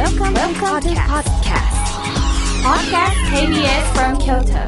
[0.00, 1.76] Welcome, Welcome to podcast.
[2.64, 4.64] Podcast KBS from Kyoto.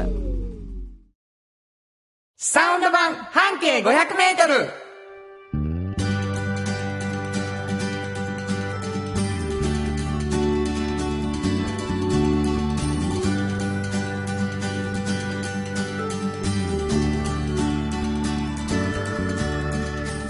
[2.37, 3.83] サウンド版半径500
[4.15, 4.69] メートル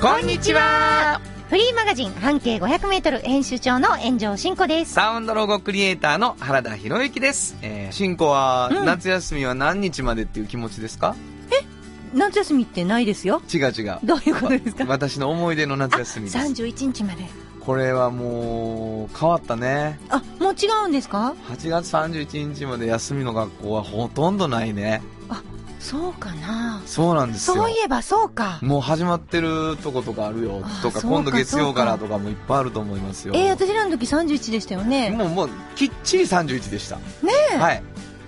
[0.01, 4.93] こんにちはフリーマガジン半径500メートル編集長の炎上真子です。
[4.93, 7.55] サウンドロゴクリエイターの原田博之です。
[7.61, 11.15] えー、しんこは、うん夏休みは何日までっていう気持ちですか？
[12.15, 13.39] 夏休みってないですよ。
[13.53, 13.99] 違う違う。
[14.03, 14.85] どういうことですか？
[14.85, 16.37] わ私の思い出の夏休みです。
[16.39, 17.23] 31日まで。
[17.59, 19.99] これはもう、変わったね。
[20.09, 25.03] あ、もう違うんですか？8月31日まで休みの学校はほとんどないね。
[25.83, 27.55] そうかなそうなんですよ。
[27.57, 28.57] そういえばそうか。
[28.61, 33.33] もう始まってるとことかあるよとか、今度月曜からとかもいっぱいあると思いますよ。
[33.35, 35.09] えー、私らの時31でしたよね。
[35.11, 36.95] もう、もう、きっちり31でした。
[36.95, 37.03] ね
[37.53, 37.57] え。
[37.57, 37.83] はい。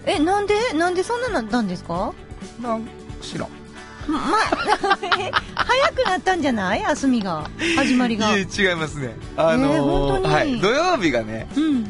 [0.05, 2.11] え、なんでなんでそんななったんですか？
[2.61, 2.85] なん
[3.21, 3.49] 知らん。
[4.07, 4.19] ま、
[5.17, 6.81] え早くなったんじゃない？
[6.81, 7.49] 休みが。
[7.77, 8.35] 始まりが。
[8.37, 9.15] いえ、違いますね。
[9.37, 10.59] あのえー本当にはい。
[10.59, 11.87] 土曜日がね、うん。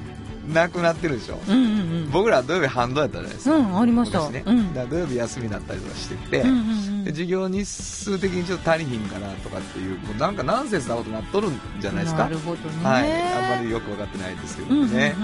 [0.53, 1.39] なくなってるでしょ？
[1.47, 3.55] うんうん僕ら土曜日半ドやったじゃないですか。
[3.55, 3.67] うん。
[3.67, 4.19] うん、ありました。
[4.19, 4.43] 昔ね。
[4.45, 4.73] うん。
[4.73, 12.23] だ土曜日休みだったりとかしてて、うんうんうんで授業日数的にちょっと足りひんかなとかっていう、もうなんかナンセンスなことになっとるんじゃないですか。
[12.23, 12.83] なるほどね。
[12.83, 13.11] はい。
[13.11, 15.15] あんまりよく分かってないですけどうんうんうんね。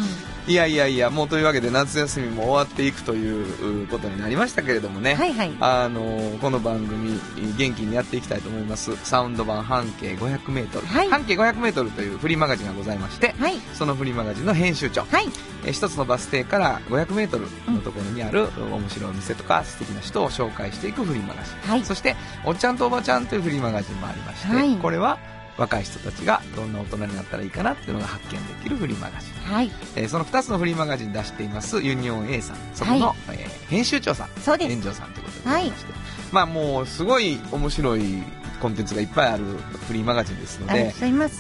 [0.48, 5.14] いやいやいや、もうというわけで夏休みも終わっていくということになりましたけれどもね。
[5.14, 5.52] はいはい。
[5.60, 6.02] あの
[6.42, 7.20] この番組
[7.58, 13.60] 元気にやっていきたいと思いますサウンド版半径 500m、はい半径 500m というフリーマガジンがございましてはい。
[13.74, 15.28] そのフリーマガジンの編集長はい。
[15.66, 25.20] え一つのバス停から 500m のところにある面白いお店とか素敵な人を紹介していくフリーマガジン、はいそして「おっちゃんとおばちゃん」というフリーマガジンもありまして、はいこれは
[25.62, 29.34] 若い人たちがどんな大人になったらいいかなっていうのが発見できるフリーマガジン。
[29.54, 29.72] はい。
[29.96, 32.58] えーその2つのフリーマガジン出していますユニオン A さん。
[32.74, 34.30] そこの、はえー編集長さん。
[34.42, 34.76] そうです。
[34.76, 35.94] 炎上さんということでございまして、
[36.32, 38.24] まあもうすごい面白い
[38.62, 39.44] コンテンツがいっぱいある
[39.88, 40.94] フリーマガジンですので。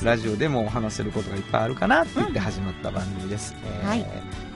[0.03, 4.05] ラジオでも話せることがいっぱいあるかなって言って始まった番組です、えーはい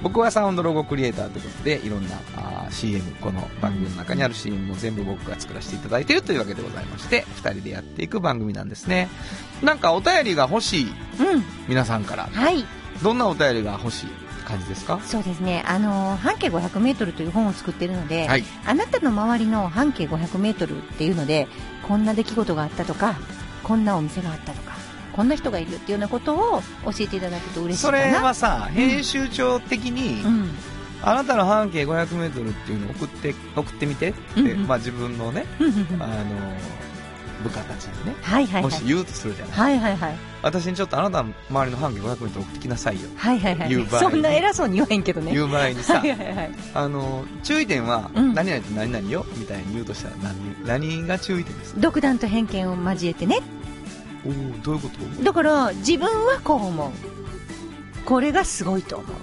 [0.03, 9.09] 僕はサウンドロゴクリエイターということでいろんなあー CM この番組の中にある CM も全部僕が作らせていただいているというわけでございまして2人でやっていく番組なんですね
[9.63, 10.89] なんかお便りが欲しいう
[11.37, 11.43] ん。
[11.67, 12.65] 皆さんからはい。
[13.01, 14.07] どんなお便りが欲しい
[14.45, 14.99] 感じですか？
[15.03, 15.63] そうですね。
[15.65, 21.47] あのー半径500メートルという本を作ってるので、はいあなたの周りの半径500メートルっていうので、
[21.87, 23.15] こんな出来事があったとか、
[23.63, 24.73] こんなお店があったとか、
[25.13, 28.05] こんな人がいるっていうようなことを教えていただくと嬉しいそかな。
[28.05, 30.49] れはさ、編集長的に、うん。
[31.01, 35.45] あなたの半径 500m っていうのを送って送ってみてって、うんうんまあ、自分のね、
[35.99, 36.15] あの
[37.45, 38.63] 部下たちにね、はいはいはい。
[38.63, 40.15] もし言うとするじゃない、はいはいはい。
[40.41, 43.69] 私にちょっとあなたの周りの半径 500m 送ってきなさいよ、はいはいはい。
[43.69, 45.31] 言う場合そんな偉そうに言わへんけどね。
[45.33, 46.51] 言う場合にさはいはいはい。
[46.73, 51.79] あの注意点は、うん何々と何々よみたいに言うとしたら何何が注意点ですか？
[51.81, 53.39] 独断と偏見を交えてね。
[54.25, 55.23] おおどういうこと？
[55.23, 56.91] だから、自分はこう思う。
[58.05, 59.15] これがすごいと思う。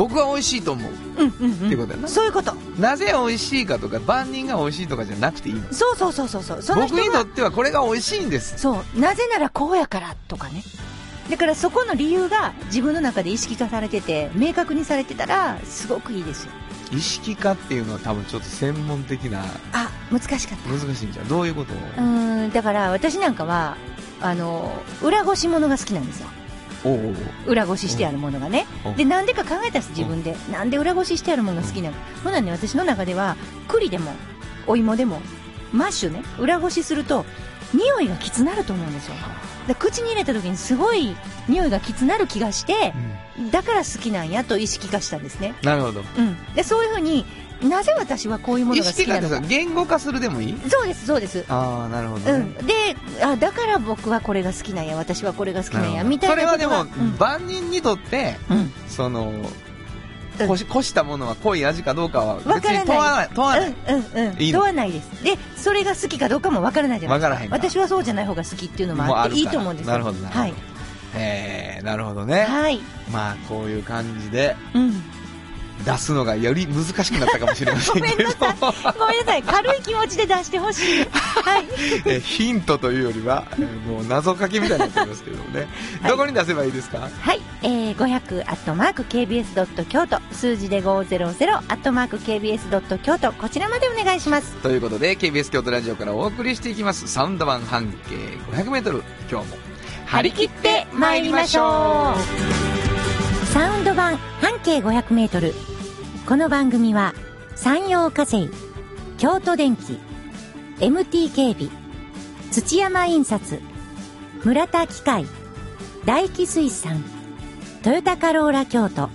[0.00, 1.66] 僕は美味しいと思ううんうんうん。
[1.66, 2.54] ってことやなそういうこと。
[2.78, 6.76] なぜ美味しいかとか万人が美味しいとかじゃなくていいのそうそうそうそうそう。
[6.76, 8.98] 僕にとってはこれが美味しいんですそう。
[8.98, 10.62] なぜならこうやからとかね。
[11.28, 16.52] だからそこの理由が自分の中で意識化されてて、明確にされてたら、すごくいいですよ。
[16.92, 21.72] 意識化っていうのは多分ちょっと専門的なあ、難しかっ難しいんじゃんどういうこと？
[21.74, 23.76] うーん、だから私なんかは、
[24.22, 24.72] あの、
[25.02, 26.28] 裏ごし物が好きなんですよ。
[27.46, 28.96] 裏ごししてあるものがねうん。
[28.96, 30.36] で、なんでか考えたんです、自分で。
[30.50, 31.96] なんで裏ごししてあるものが好きなの？
[32.24, 33.36] ほなね、私の中では、
[33.68, 34.12] 栗でも、
[34.66, 35.20] お芋でも、
[35.72, 37.24] マッシュね、裏ごしすると、
[37.74, 39.14] 匂いがきつなると思うんですよ。
[39.68, 41.14] で口に入れた時にすごい
[41.48, 42.92] 匂いがきつなる気がして、
[43.52, 45.54] だから好きなんやと意識化したんですね。
[45.62, 46.36] なるほどうん。
[46.54, 47.24] で、そういうふうに
[47.62, 49.40] なぜ私はこういうもの意が好きなのか。
[49.40, 50.60] 言語化するでもいい？
[50.68, 51.44] そうです、そうです。
[51.48, 52.66] ああなるほどね、うん。
[52.66, 58.72] で、あ、だから僕はこれが好きなんや、私はこれが好きなんや、みたいなそれはでも、うん万人にとってうん。
[58.88, 59.32] そのう
[60.44, 64.42] んこしこしたものは濃い味かどうかは別に問わない問わない、うんうんうん。
[64.42, 65.22] い問わないです。
[65.22, 67.34] で、それが好きかどうかもわからないじゃないですか。
[67.34, 69.92] わからへんか私はそうじゃない方が好きっていうのもあっていいと思うんですよ。
[69.92, 70.54] なるほどなるほどはい。
[71.14, 72.80] えー、なるほどね、はい。
[73.12, 75.02] まあこういう感じでうん。
[75.84, 79.42] 出すのがより難しくなったかもしれませんけれどごめんなごめんなさい。
[79.42, 81.04] 軽い気持ちで出してほしい。
[81.04, 81.64] はい。
[82.06, 85.68] えーヒントというよりは、えーもう謎かけみたいになってますけどもね、
[86.06, 87.08] どこに出せばいいですか？
[87.20, 87.40] はい。
[87.62, 94.52] えー、500アットマーク KBS ドット京都、数字で500アットマーク KBS ドット京都、こちらまでお願いします。
[94.62, 98.16] ということで KBS 京都ラジオからお送りしていきますサウンド版半径
[98.56, 99.56] 500m 今日も
[100.06, 105.54] 張り切って参りましょうサウンド版半径500メートル。
[106.26, 107.14] この番組は、
[107.56, 108.50] 山陽火星、
[109.18, 109.98] 京都電機、
[110.78, 111.70] MT 警備、
[112.52, 113.60] 土山印刷、
[114.44, 115.26] 村田機械、
[116.04, 117.02] 大気水産、
[117.82, 119.08] トヨタカローラ京都、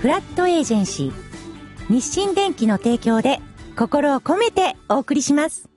[0.00, 3.40] フラットエージェンシー、日清電機の提供で
[3.76, 5.68] 心を込めてお送りします。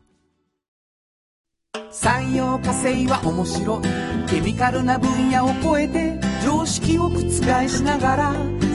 [1.89, 3.81] 産業化成は面白い
[4.29, 7.19] ケミカルな分野を超えて常識を覆
[7.67, 8.33] しながら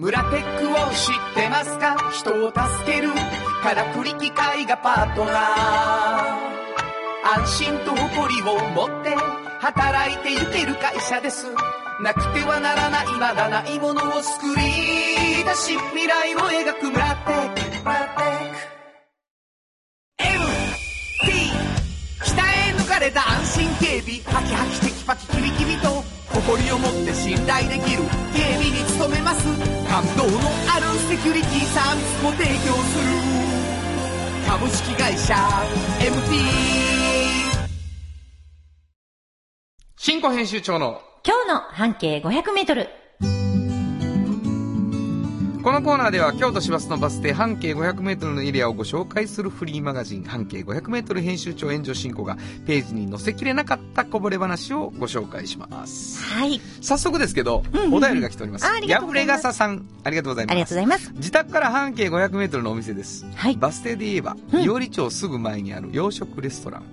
[0.00, 1.94] 村テックを知ってますか？
[2.10, 3.10] 人を助ける
[3.62, 5.36] からくり機械がパートナー。
[7.42, 9.14] 安心と誇りを持って
[9.60, 11.44] 働いてゆける会社です。
[12.00, 14.62] なくてはならないまだないものを作り
[15.44, 17.60] 出し未来を描く村テック。
[17.84, 18.54] 村テッ
[20.16, 20.24] ク。
[21.26, 21.28] MT
[22.24, 24.20] 北へ抜かれた安心警備。
[24.34, 26.19] ハキハキテキパキキビキビと。
[26.32, 28.02] 誇りを持って信頼できる。
[28.34, 29.46] 警備に努めます。
[29.88, 30.38] 感動の
[30.74, 33.40] あるセキュリティサービスも提供する。
[34.48, 35.34] 株式会社
[36.00, 36.40] MT
[39.96, 42.99] 新庫編集長の今日の半径500メートル。
[45.62, 56.22] このコーナーでは京都市バスのバス停半径 500m のエリアをご紹介するフリーマガジン半径 500m 編集長炎上進行がページに載せきれなかったこぼれ話をご紹介します。
[56.24, 56.60] はい。
[56.80, 58.64] 早速ですけど、うんうんうんお便りが来ております。
[58.66, 60.52] あありがとうございますやぶれがささん、ありがとうございます。
[60.52, 61.12] ありがとうございます。
[61.16, 63.26] 自宅から半径 500m のお店です。
[63.34, 63.56] はい。
[63.56, 66.84] バス停で言えば、うん伊織町すぐ前にある洋食レストラン、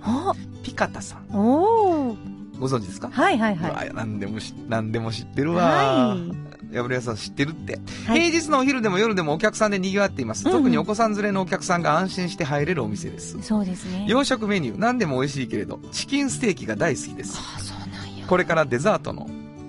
[0.62, 1.26] ピカタさん。
[1.34, 2.16] おお
[2.60, 3.08] ご存知ですか？
[3.10, 3.90] はいはいはい。
[3.94, 5.64] 何でもし、何でも知ってるわ。
[5.64, 6.47] はい。
[6.70, 7.78] やぶれがさん知ってるって。
[8.06, 10.44] はい平日のお昼でも夜でもお客さんで賑わっています。
[10.46, 13.40] うんうん特にお子さん連れのお客さんが安心して入れるお店です。
[13.42, 14.04] そうですね。
[14.08, 17.38] 洋食メニュー、何でも美味しいけれど、チキンステーキが大好きです。
[17.56, 18.26] あ、そうなんや。
[18.26, 19.28] これからデザートの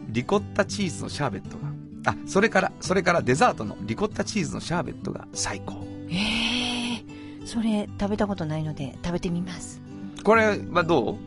[0.09, 5.85] リコッタチーズのシャーベットが、あ、それから、それからデザートのリコッタチーズのシャーベットが最高。
[6.09, 9.81] ええそれ食べたことないので食べてみます。
[10.23, 11.17] これはどう？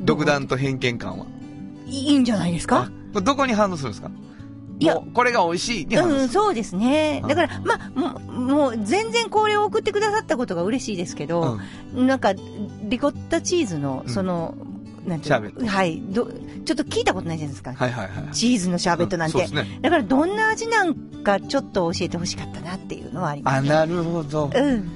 [0.00, 1.26] 独断と偏見感は？
[1.86, 4.10] いいんじゃないですあかどこに反応するんですか？
[4.78, 6.22] いやこれが美味しいに反応する。
[6.22, 7.22] うん、そうですね。
[7.26, 11.58] だからう、んまあ、もう、もう全然これを送ってくださったことが嬉しいですけど、
[11.94, 14.54] なんか、リコッタチーズの、うんその、
[15.06, 15.32] なんていうの？
[15.32, 16.00] シャーベットはい。
[16.00, 17.72] ど、ちょっと聞いたことないじゃないですか。
[17.72, 18.34] はいはいはい。
[18.34, 19.42] チーズのシャーベットなんて。
[19.42, 19.78] うんね。
[19.80, 23.68] だから、どんな味なんかちょっと教えてほしかったなっていうのはあります、あ、ね。
[23.68, 24.50] なるほど。
[24.54, 24.90] うん。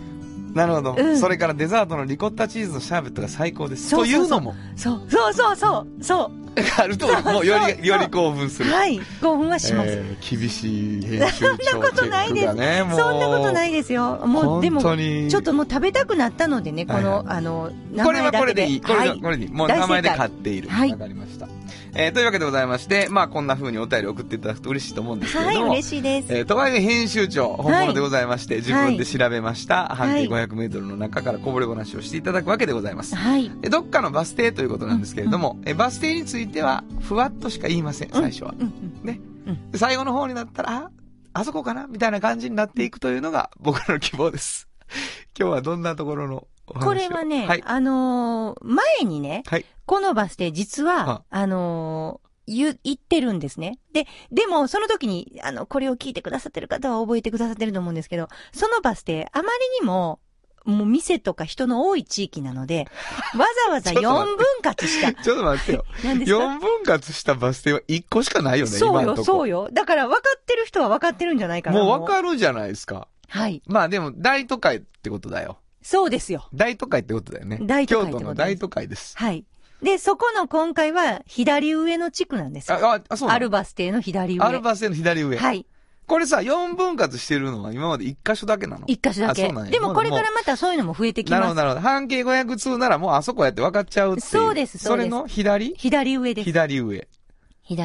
[0.53, 3.89] なるほど、うんそれからデザートのリコッタチーズのシャーベットが最高です。
[3.89, 6.31] そうそうそうというのも、そう、そうそうそう、そ
[6.79, 8.67] あると、もうより、より興奮すう。
[8.67, 8.73] る。
[8.73, 9.01] はい。
[9.21, 9.91] 興奮はします。
[9.91, 12.47] えー厳しい編集長チそんなことないです。
[12.47, 14.27] そんなことないですよ。
[14.27, 18.39] もう、でも、ちょっともう食べたくなったのでね、この、はいあの、名これは前だけで。
[18.41, 18.81] これでいい。
[18.81, 19.21] これははい。
[19.21, 19.51] これでいい。
[19.51, 20.69] もう名前で買っている。
[20.69, 21.49] わ、はいかりました。
[21.95, 26.35] えーというわけでございまして、まあこんな風にお便り送っていただくと嬉しいと思うんですけはい、れども、嬉しいです。
[26.35, 33.15] えーとはいえ編集長、本物でございまして、自分で調べました、はい半径500メートルの中からこぼれ話をしていただくわけでございます。
[33.15, 33.51] はい。
[33.63, 38.55] えどっかのバス停ということなんですけれども、えバス停については、ふわっとしか言いません、最初は。
[38.59, 39.07] うんうん。
[39.07, 39.71] ねうん。
[39.71, 40.91] で最後の方になったら、あ、
[41.33, 41.87] あそこかな？
[41.87, 44.69] みたいな感じになっていくというのが僕の希望です。
[45.39, 47.63] 今日はどんなところのこれはね、はい。
[47.65, 49.65] あのー前にね、はい。
[49.87, 53.79] このバス停実は、はあのー言、言ってるんですね。
[53.93, 59.49] で、でも、その時に、あの、これを聞いてくださってる方は覚えてくださってると思うんですけど、そのバス停、あまり
[59.81, 60.21] にも、
[60.65, 62.87] もう店とか人の多い地域なので、
[63.39, 65.13] わざわざ4ちょっと待分割した。
[65.23, 65.85] ちょっと待ってよ。
[66.05, 69.25] 何ですか？4分割したバス停は1個しかないよね、そうよ。
[69.25, 69.69] そうよ。
[69.73, 71.79] だから分かってる人は分かってるんじゃないかな。
[71.79, 73.09] もうわかるじゃないですか。
[73.29, 73.63] はい。
[73.67, 75.60] まあでも、大都会ってことだよ。
[75.83, 76.49] そうですよ。
[76.55, 77.59] 大都会ってことだよね。
[77.63, 79.17] 大都会京都の大都会です。
[79.17, 79.45] はい。
[79.83, 82.79] で、そこの今回は、左上の地区なんですよ。
[82.87, 84.45] あ、あ、あそうアルバス停の左上。
[84.45, 85.39] アルバス停の左上。
[85.39, 85.65] はい。
[86.07, 88.85] これさ、4分割してるのは今まで1箇所だけなの？
[88.89, 89.45] 一箇所だけ。
[89.45, 91.57] あそうなんやでもこれからまたそういうのも増えてきなるほど、ます。
[91.59, 91.81] なるほど。
[91.83, 94.27] 半径500通ならもうあそこやって分かっちゃうっていう。
[94.29, 95.75] そうですそうですそれの左？
[95.77, 96.45] 左上です。
[96.45, 97.09] 左上。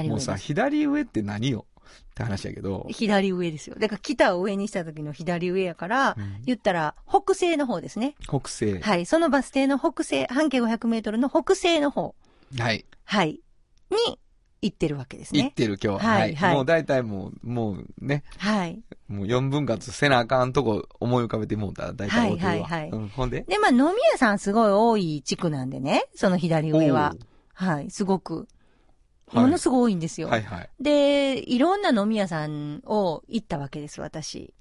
[0.09, 0.43] もうさ、左上です。
[0.43, 1.65] 左上って何よ？
[2.15, 2.88] って話やけど。
[2.89, 3.75] 左上ですよ。
[3.77, 8.15] だから北を上にした時の左上やから、うん言ったら北西の方ですね。
[8.22, 8.79] 北西。
[8.79, 9.05] はい。
[9.05, 12.15] そのバス停の北西、半径500メートルの北西の方。
[12.57, 12.86] はい。
[13.03, 13.41] はい。
[13.89, 14.19] に、
[14.62, 15.41] 行ってるわけですね。
[15.43, 16.05] 行ってる今日。
[16.05, 18.81] はいはいもう大体もう、もうね、はい。
[19.07, 22.50] もう4分割せなあかんとこ思い浮かべてもうたら大体大手は。
[22.50, 23.41] はいはいはいうん、ほんで？
[23.41, 27.15] で、まあ、飲み屋さんすごい多い地区なんでね、その左上は。
[27.53, 28.48] はい、すごく、はい
[29.32, 30.27] ものすごい多いんですよ。
[30.27, 30.70] はいはい。
[30.79, 34.53] で、いろんな飲み屋さんを行ったわけです、私。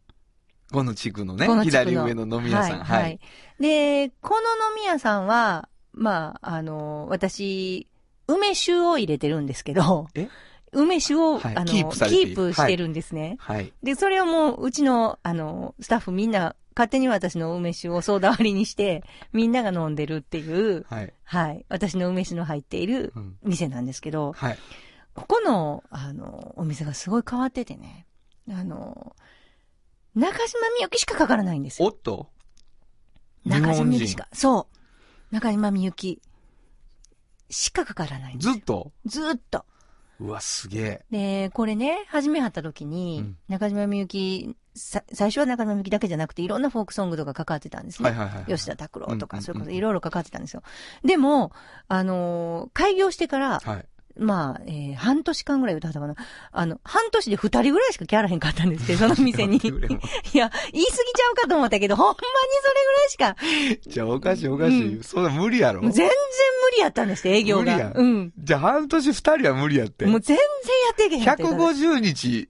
[0.73, 2.83] この地区のねこの、左上の飲み屋さん。
[2.83, 3.03] はい。
[3.03, 3.21] はい。
[3.61, 4.41] で、この
[4.71, 7.89] 飲み屋さんは、まあ、あの、私、
[8.27, 10.29] 梅酒を入れてるんですけど、え？
[10.75, 13.37] 梅酒を、はいあの、キーキープしてるんですね。
[13.39, 13.73] はい。
[13.83, 21.15] で、それをもう、うちの、あの、スタッフみんな、勝手に私の梅酒をソーダ割りにして、みんなが飲んでるっていう、はい。
[21.23, 21.65] はい。
[21.69, 23.37] 私の梅酒の入っているうん。
[23.45, 24.59] 店なんですけど、はい。
[25.15, 28.07] ここの、あの、お店がすごい変わっててね、
[28.51, 29.15] あの、
[30.17, 31.89] 中島みゆきしかかからないんですよ。
[31.89, 32.29] おっと
[33.45, 34.29] 中島みゆきし日か。
[34.33, 34.69] そ
[35.31, 35.35] う。
[35.35, 36.21] 中島みゆき
[37.51, 38.93] しかかからないんですよずっと？
[39.07, 39.65] ずーっと。
[40.21, 41.05] うわ、すげえ。
[41.11, 48.11] で、これね、始めはった時に、うん中島みゆき、さ最初は中島みゆきだけじゃなくて、いろんなフォークソングとかかかってたんですね。
[48.11, 48.45] はいはいはい。
[48.47, 50.63] 吉田拓郎とか、うんうんうんそれこそいろいろかかってたんですよ。
[51.05, 51.53] でも、
[51.89, 53.87] あのー開業してから、はい。
[54.17, 56.15] まあ、えー半年間ぐらい歌ったかな。
[56.53, 59.57] あの、半年で二人ぐらいしかキャらへんかったんですけど、 その店に。
[59.57, 62.19] いや、言い過ぎちゃうかと思ったけど、ほんまに
[63.19, 64.99] それぐらいしか、じゃあおかしいおかしい。
[64.99, 66.11] うそんな無理やろ全然無
[66.77, 67.65] 理やったんです営業が。
[67.65, 68.33] 無理やうん。
[68.39, 70.07] じゃあ半年二人は無理やって。
[70.07, 71.43] もう全然やっていけへんかった。
[71.43, 72.49] 150日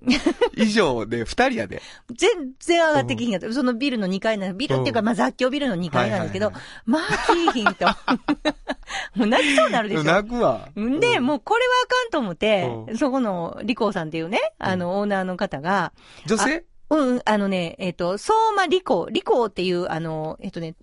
[0.57, 1.83] 以上で二人やで。
[2.15, 2.31] 全
[2.61, 3.55] 然上がってきひんかった。
[3.55, 6.55] そのビルの2階なビルっていうか、うんまあ雑居ビルの2階なんですけど、はい
[6.87, 7.03] まあ、
[7.33, 7.87] きいひんと。
[9.17, 10.05] もう泣きそうになるでしょ。
[10.05, 10.69] 泣くわ。
[10.79, 12.99] んで、もうこれはあかんと思って、うん。
[12.99, 15.93] そこの、リコーさんっていうね、あの、オーナーの方が、
[16.27, 16.65] 女性？
[16.91, 20.75] うん、あのね、えっ、と、相馬リコ、リコっていう、あの、えっ、とね、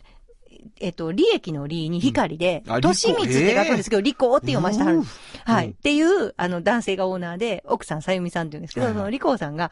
[0.80, 2.72] えっ、と、利益の利に光で、うん。
[2.72, 5.01] あリコとしみつって書くんですけど、リコって読ましてはる。
[5.44, 5.66] はい。
[5.66, 5.72] うん。
[5.72, 9.72] っていう、あの、男性がオーナーで、奥さん、さゆみさんって言うんですけど、そのリコーさんが、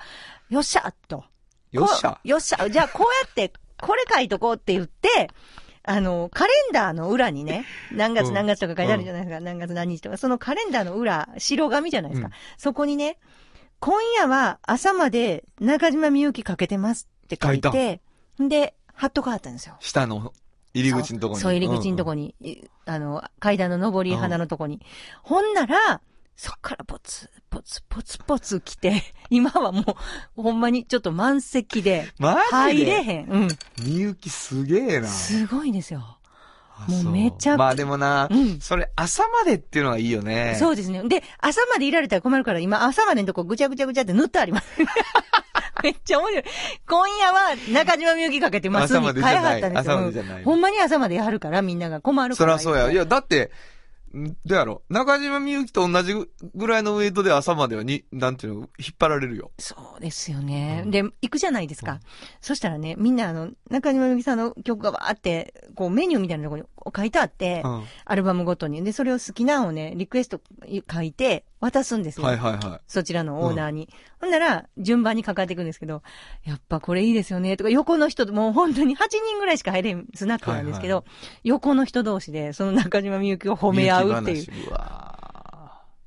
[0.49, 1.23] よっしゃと。
[1.71, 2.19] よっしゃ。
[2.25, 2.69] よっしゃ。
[2.69, 5.29] じゃあ、こうやって、これ書いとこうって言って、
[5.83, 9.39] あの、カレンダーの裏にね、 何月うん何月とか書いてあるじゃないですか。
[9.39, 10.17] 何月何日とか。
[10.17, 12.27] そのカレンダーの裏、白紙じゃないですか。
[12.27, 13.17] うんそこにね、
[13.79, 18.01] 今夜は朝まで中島みゆきかけてますって書い書て、
[18.37, 19.77] で、貼っとかあったんですよ。
[19.79, 20.33] 下の
[20.73, 21.39] 入り口のとこに。
[21.39, 24.81] そう、入り口のとこに、いあの、階段の上り花のとこに。
[25.23, 26.01] ほんなら、
[26.39, 29.97] そっからポツ、ポツ、ポツポツ来て、 今はも
[30.37, 33.29] う、ほんまにちょっと満席で、入れへん。
[33.29, 33.47] うん。
[33.83, 35.07] みゆきすげえな。
[35.09, 36.17] すごいですよ。
[36.77, 40.55] あもうそめちゃまあでもな、うんそれ朝までっていうのがいいよね。
[40.57, 41.03] そうですね。
[41.09, 44.67] で、朝までいられたら困るから、今朝までのとこぐちゃぐちゃぐちゃって塗ってあります。
[45.83, 46.43] めっちゃ面白い。
[46.87, 49.93] 今夜は中島みゆきかけてます朝に変えはったんですよ。
[49.93, 52.59] 朝までじゃないうんほんまに朝までやるからみんなが困るから。
[52.59, 52.89] そらそうや。
[52.93, 53.49] いや、だって、ん
[54.13, 54.81] どうやろ？
[54.89, 56.13] 中島みゆきと同じ
[56.55, 59.51] ぐらいのウェイトで朝まではに、なんていうの、引っ張られるよ。
[59.59, 60.81] そうですよね。
[60.85, 61.93] うんで、行くじゃないですか。
[61.93, 61.99] うん
[62.41, 67.83] そしたらね、みんなあの、中島みゆきさんの曲がわーって、こうメニューみたいなところに書いてあって、うん。
[68.05, 68.83] アルバムごとに。
[68.83, 70.41] で、それを好きなのをね、リクエスト
[70.91, 72.25] 書いて渡すんですよ。
[72.25, 72.81] はいはいはい。
[72.87, 73.89] そちらのオーナーに。
[74.21, 76.01] ほんなら、順番にかかっていくんですけど、
[76.43, 81.03] やっぱこれいいですよね、とか、横の人と、もう本当に8人ぐらいしか入れんスナックなんですけど、は
[81.43, 84.69] 横の人同士で、その中島みゆきを褒め合うっていう。
[84.69, 85.09] うわ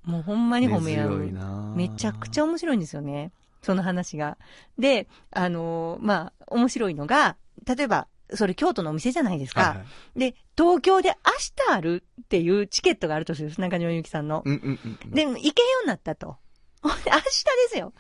[0.05, 1.73] もうほんまに褒め合うな。
[1.77, 3.31] めちゃくちゃ面白いんですよね。
[3.63, 4.37] その話が。
[4.79, 9.61] で、あのーまあ、面白いのが、例えば、それ京都のお店じゃないですか。
[9.61, 9.87] はいはい
[10.19, 11.15] で、東京で明
[11.67, 13.61] 日あるっていうチケットがあるとするんです。
[13.61, 14.43] 中島みゆきさんの。
[14.45, 15.11] うんうんうんうん。
[15.11, 15.43] で、行けんよ
[15.81, 16.37] うになったと。
[16.85, 17.23] 明日で
[17.71, 17.93] すよ。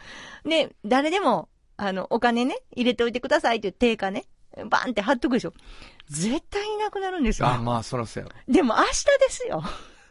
[0.44, 4.26] で、誰でも、あの、お金ね、入れておいてくださいっていう定価ね、
[4.68, 5.54] バンって貼っとくでしょ。
[6.08, 7.48] 絶対いなくなるんですよ。
[7.48, 8.52] あ、まあ、そらそうやろ。
[8.52, 9.62] でも明日ですよ。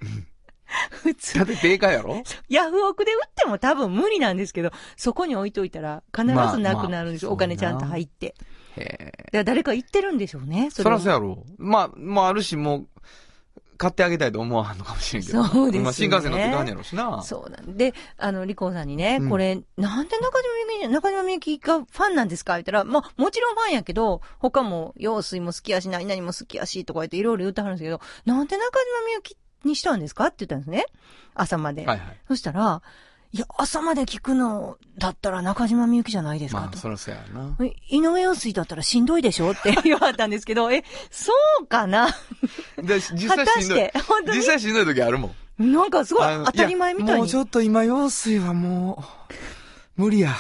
[0.89, 1.43] 普通だ。
[1.43, 2.23] って定価やろ？
[2.47, 7.31] ヤフオクで売っても多分無理なんですけど、そこに置いといたら必ずなくなるんですよ。
[7.31, 8.35] まあまあお金ちゃんと入って。
[8.77, 9.43] へえ。
[9.43, 10.69] 誰か言ってるんでしょうね。
[10.71, 11.13] そらそうや。
[11.15, 11.43] やろ。
[11.57, 12.87] まあ、まあ、あるし、もう、
[13.77, 15.43] 買ってあげたいと思わんのかもしれんけど。
[15.43, 17.23] そうですねまあ、新幹線乗ってかんやろしな。
[17.23, 22.53] そうなんで、あの、リコーさんにね、うんこれ、なんで中島みゆき、中島みゆきがファンなんですか？
[22.53, 29.35] 言ったら、まあ、もちろんファンやけど、他も、用水も好きやし、何々も好きやし、とか言っていろいろ言ってはるんですけど、なんで中島みゆき
[29.65, 30.27] にしたんですか？
[30.27, 30.85] って言ったんですね。
[31.33, 31.83] 朝まで。
[31.85, 32.17] はいはい。
[32.27, 32.83] そしたら、
[33.33, 36.77] いや、朝まで聞くのだったら中島みゆきじゃないですかまあ、と。
[36.77, 37.55] そらそうやな。
[37.65, 39.51] え井上陽水だったらしんどいでしょ？
[39.51, 42.09] って言われたんですけど、え、そうかな？
[42.77, 45.71] で、実果際しんどいたして。、本当実に際しんどい時あるもん。
[45.71, 47.11] なんかすごい当たり前みたいに。
[47.11, 49.03] やもうちょっと今、用水はも
[49.97, 50.31] う、無理や。
[50.31, 50.35] っ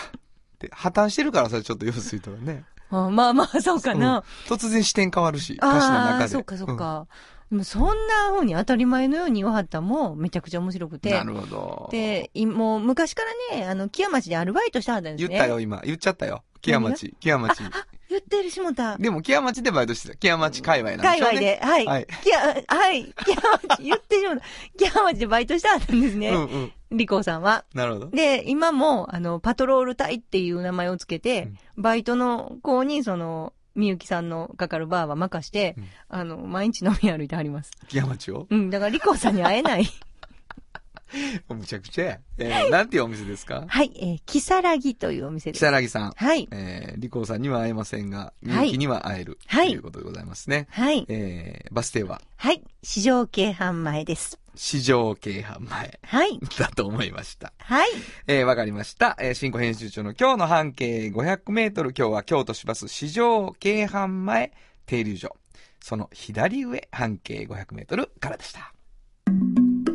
[0.59, 2.65] て、破綻してるからさ、ちょっと用水とかね。
[2.89, 4.17] あまあまあ、そうかな。
[4.17, 6.27] うん突然視点変わるし、歌詞のああ、中で。
[6.27, 7.07] そうかそうか。
[7.07, 11.11] でもそんな風に当たり前のように言わはったんもめちゃくちゃ面白くて。
[11.11, 11.89] なるほど。
[11.91, 15.35] で、いもう昔からね、あの、木屋町でアルバイトしてはったんですね。
[15.35, 15.81] 言ったよ、今。
[15.83, 16.43] 言っちゃったよ。
[16.61, 17.13] 木屋町。
[17.19, 17.61] 木屋町。
[18.09, 18.97] 言ってるしもた。
[18.97, 20.15] でも、木屋町でバイトしてた。
[20.15, 21.59] 木屋町界隈なんでしょうね。
[21.59, 21.85] 海外で、はい。
[21.85, 23.03] はい木屋、はい。
[23.05, 23.37] 木屋
[23.77, 24.41] 町、言ってしもた。
[24.77, 26.29] 木屋町でバイトしてはったんですね。
[26.29, 26.71] うんうん。
[26.91, 27.63] リコさんは。
[27.73, 28.07] なるほど。
[28.09, 37.71] で、今も、あの、パトロール隊っていう名前をつけて、バイトの子に、その、みゆきさんのかかるバーは任して、うんあの、毎日飲み歩いてはります。
[37.87, 38.47] 木屋町を？
[38.49, 39.85] うん、だからリコさんに会えない。
[41.49, 42.19] むちゃくちゃや。
[42.37, 43.65] えー、なんていうお店ですか？
[43.67, 45.59] はい、えー、キサラギというお店です。
[45.59, 46.11] 木更木さん。
[46.11, 46.47] はい。
[46.51, 49.37] えー、リコーさんには会えませんが、みはいゆきには会える。
[49.45, 50.67] はいということでございますね。
[50.69, 51.05] はい。
[51.09, 52.63] えー、バス停は、はい。
[52.81, 54.39] 市場京阪前です。
[54.55, 56.39] 市場京阪前はい。
[56.59, 57.53] だと思いました。
[57.57, 57.89] はい。
[58.27, 59.17] えー、わかりました。
[59.19, 64.51] えー、新庫編集長の今日の半径500メートル、今日は京都市バス市場京阪前
[64.85, 65.35] 停留所。
[65.79, 68.73] その左上半径500メートルからでした。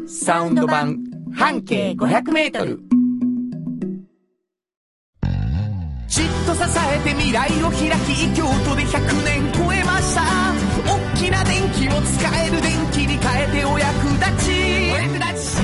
[0.09, 2.81] サウンド版半径500メートル。
[6.09, 10.66] じっと支えて未来を開き京都で100年超えました
[11.17, 14.53] 大きな電気を使える電気に変えてお役立ち。
[14.93, 15.63] お役立ち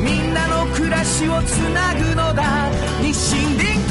[0.00, 2.70] みんなの暮らしをつなぐのだ。
[3.02, 3.90] 日清電気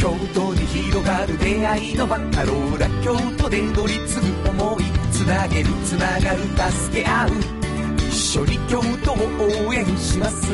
[0.00, 4.84] 京都に広がる出会いのバカローラ京都で乗り継ぐ思い。
[5.12, 7.30] つなげるつながる助け合う。
[8.08, 9.16] 一緒に京都を
[9.68, 10.50] 応援します。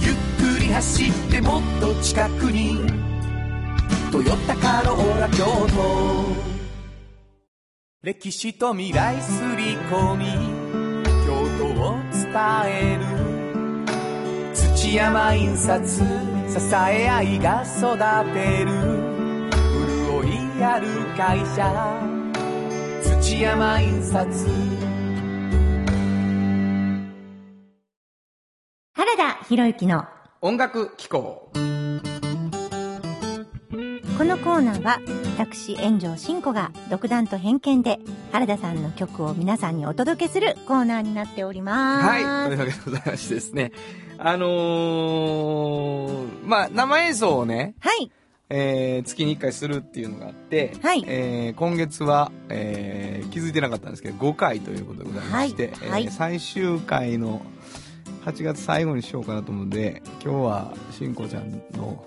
[0.00, 0.14] ゆっ
[0.56, 2.80] くり走ってもっと近くに
[4.12, 6.36] 「トヨタカローラ京都」
[8.04, 10.26] 歴史と未来すり込み
[11.24, 12.30] 京都を伝
[12.66, 13.06] える。
[14.54, 16.04] 土山印刷支
[16.74, 17.96] え合いが育
[18.34, 18.70] てる。
[20.20, 21.72] 潤いある会社。
[23.22, 24.28] 土山印刷。
[28.94, 30.04] 原田博之の
[30.42, 31.50] 音楽機構。
[34.18, 35.00] このコーナーは
[35.38, 37.98] 私炎上真子が独断と偏見で
[38.30, 42.06] 原田さんの曲を皆さんにお届けするコーナーになっております。
[42.06, 42.48] はい。
[42.48, 43.72] というわけでございましてですね。
[44.18, 48.10] あのー、まあ、生演奏をね、はい。
[48.50, 57.40] えー、月に1回するっていうのがあって、はいえー今月は、えー気づいてなかったんですけど、5回ということでございまして、はいはいえー最終回の
[58.24, 62.04] 8月最後にしようかなと思うので、今日は、しんこちゃんの、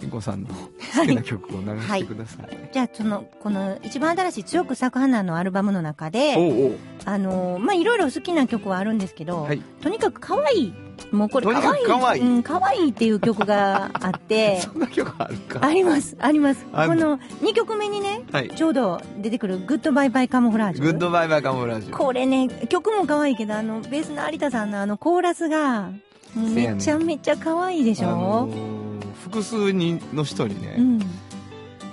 [0.00, 2.70] しんこさんの好きな曲を流してください。
[2.72, 9.62] じゃあ、その、この一番新しい強く咲く花のアルバムの中で、おうおうあのーまあ、いろいろ好きな曲はあるんですけど、はい。
[9.82, 10.74] とにかく可愛い。
[11.12, 15.60] もうこれとにかく可愛いうん、可愛いっていう曲があって、 そんな曲あるか。
[15.62, 16.64] あります、あります。
[16.64, 18.50] この2曲目にね、はい。
[18.50, 20.84] ちょうど出てくるグッドバイバイカモフラージュ。
[20.84, 21.96] グッドバイバイカモフラージュ。
[21.96, 25.90] これね、曲も可愛いけど、あの、ベースの有田さんのあのコーラスが、
[26.36, 28.77] めちゃめちゃ可愛いでしょ、あのー
[29.22, 31.00] 複数人の人にね、うん。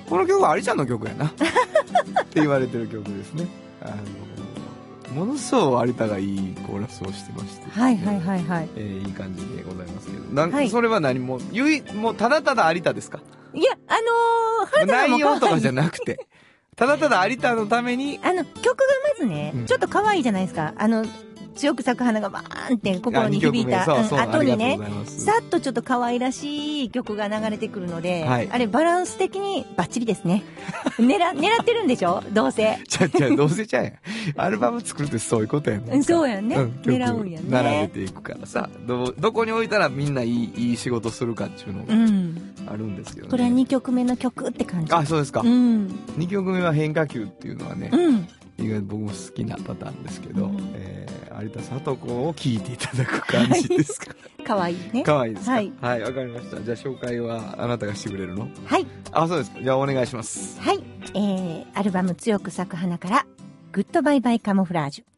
[0.09, 1.25] この曲はアリちゃんの曲やな。
[1.27, 1.31] っ
[2.29, 3.47] て言われてる曲ですね。
[3.81, 3.95] あの
[5.13, 8.69] ものすごい有田がいいコーラスをしてまして、はいはいはいはい。
[8.75, 10.23] えーいい感じでございますけど。
[10.33, 10.69] なんかはい。
[10.69, 13.19] それは何もゆいもうただただ有田ですか？
[13.53, 13.95] いや、あ
[14.81, 16.27] のー、内容とかじゃなくて。
[16.75, 18.83] ただただ有田のためにあの、曲が
[19.13, 19.65] まずね、うん。
[19.65, 20.73] ちょっと可愛いじゃないですか。
[20.77, 21.05] あの、
[21.55, 28.49] 強く咲く花がバーンって心に響いた、後にねさっとちょっと可愛らしい曲が流れてくるので、はい。
[28.51, 30.43] あれバランス的にバッチリですね。
[30.99, 32.23] 狙、狙ってるんでしょ？
[32.31, 32.79] どうせ。
[32.87, 33.93] ちゃちゃどうせちゃうやん。
[34.37, 36.55] アルバム作るってそういうことやねうんそうやんね。
[36.57, 37.45] ん曲狙うんやね。
[37.49, 38.69] 並べていくからさ。
[38.87, 42.35] どどこに置いたらみんないいいい仕事するかっていうのうがん。
[42.67, 44.93] あるんですけどね、これは2曲目の曲って感じ。
[44.93, 45.87] あそうですか、うん。
[46.17, 48.27] 2曲目は変化球っていうのはね、うん。
[48.57, 54.15] 意外と僕も好きなパターンですけど、うんえー有田聡子を聴いていただく感じですか？
[54.47, 55.03] 可愛いね。
[55.03, 55.51] 可愛いですか？
[55.51, 58.47] はいはいわ、かりましたじゃあ紹介はあなたがしてくれるの？
[58.65, 58.87] はい。
[59.11, 60.81] あそうですかじゃあお願いしますはい。
[61.13, 63.25] えー、アルバム強く咲く花から、
[63.73, 65.14] グッドバイバイカモフラージュ。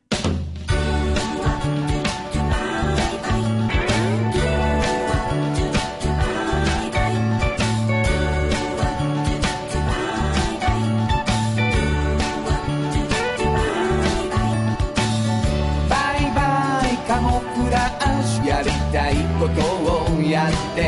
[20.38, 20.82] やって。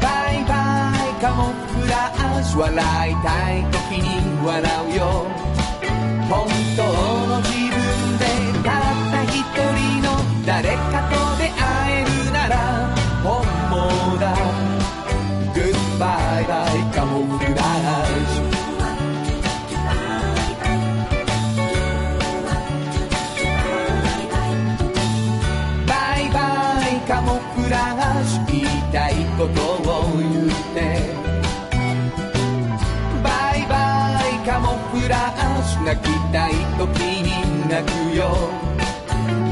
[0.00, 0.56] バイバ
[1.10, 2.58] イカモフラージュ。
[2.60, 4.06] 笑いたい時に
[4.46, 5.26] 笑うよ。
[6.30, 6.91] 本当
[35.92, 36.88] 泣きたい時
[37.20, 37.28] に
[37.68, 38.32] 泣くよ。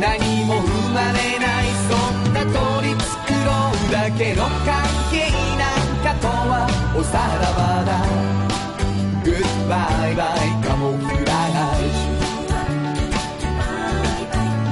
[0.01, 4.73] 何も生まれないそんな鳥作ろうだけの関
[5.11, 7.91] 係なんかとはおさらばだ。
[9.23, 12.09] グッバイバイカモフラージュ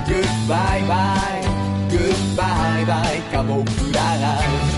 [0.08, 1.44] Goodbye bye
[1.90, 4.18] Goodbye bye カモフラー
[4.70, 4.77] ジュ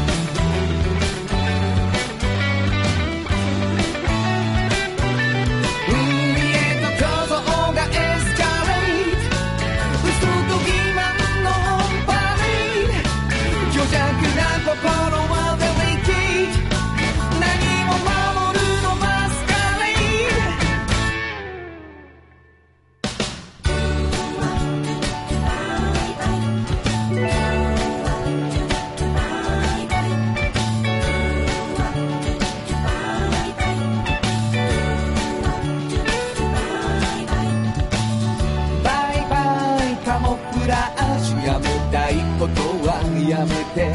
[42.40, 43.92] ことはやめて。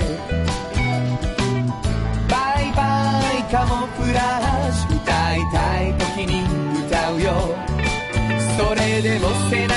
[2.29, 2.86] バイバ
[3.39, 5.01] イカモフラージュ。
[5.01, 6.45] 歌いたい時に
[6.86, 7.34] 歌うよ。
[8.55, 9.73] それでも背中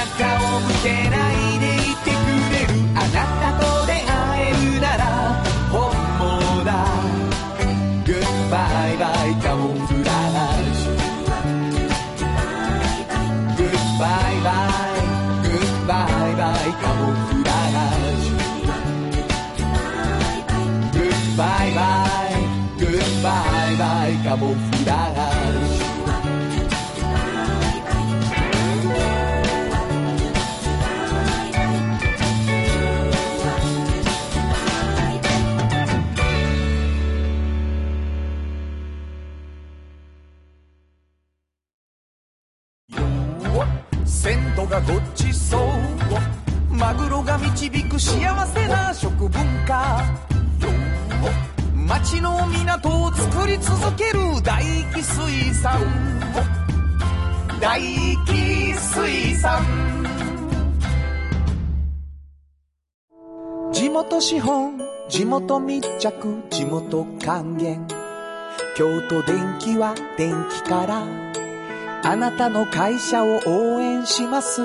[0.55, 1.28] を向けない。
[44.69, 49.31] がごちそうマグロが導く幸せな食文
[49.67, 50.03] 化。
[51.75, 54.63] 町の港を作り続ける大
[54.95, 55.81] 気水産
[57.61, 57.81] 大
[58.27, 59.65] 気水産。
[63.73, 64.79] 地元資本
[65.09, 67.87] 地元密着地元還元。
[68.77, 71.48] 京都電気は電気から。
[72.03, 74.63] あなたの会社を応援します。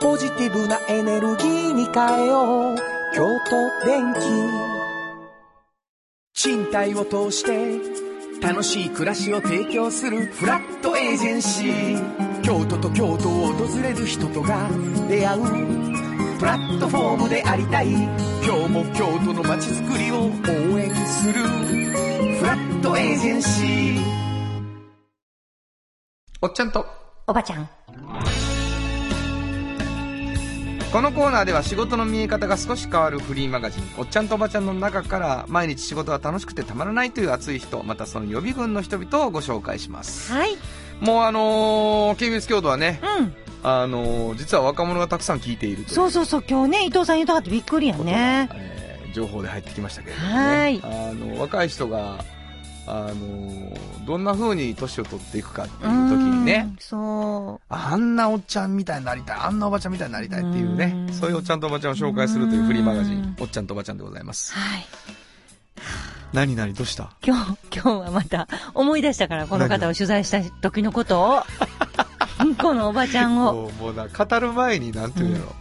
[0.00, 2.76] ポジティブなエネルギーに変えよう。
[3.14, 4.18] 京都電気。
[6.34, 7.78] 賃貸を通して
[8.40, 12.42] 楽しい暮らしを提供するフラットエージェンシー。
[12.42, 14.68] 京都と京都を訪れる人とが
[15.08, 15.42] 出会う。
[16.38, 17.88] プラットフォームでありたい。
[17.92, 21.34] 今日も京都の街づくりを応援する。
[22.38, 24.21] フラットエージェンシー。
[26.44, 26.84] おっちゃんと
[27.28, 27.68] おばちゃん。
[30.92, 40.58] このコーナーでは仕事の見え方が少し変わるフリーマガジン「おっちゃんとおばちゃん」の中から毎日仕事が楽しくてたまらないという熱い人またその予備軍の人々をご紹介しますはい。
[41.00, 43.34] もうあのー、KBS 京都はね、うん。
[43.62, 48.48] あのー、実は若者がたくさん聞いているそうそうそう、今日ね、伊藤さん言うとはってびっくりやんね。
[48.52, 48.72] えー
[49.12, 52.24] 情報で入ってきましたけれども、ね、はいあの若い人が
[52.86, 56.76] あのどんな風に年を取っていくかっていう時にねうん。
[56.80, 64.34] そあんなおっちゃんみたいになりたいあんなおばちゃんみたいになりたいっていうねうんそういうおっちゃんとおばちゃんを紹介するというフリーマガジうんンおっちゃんとおばちゃんでございまう。
[64.34, 64.86] すはい。
[66.32, 67.10] 何何どうした？
[67.22, 71.42] 今日、今日はまた思い出したから、この方を取材した時のことを。
[72.58, 73.52] このおばちゃんを。
[73.52, 75.54] もうもうな語る前になんていうんやろ、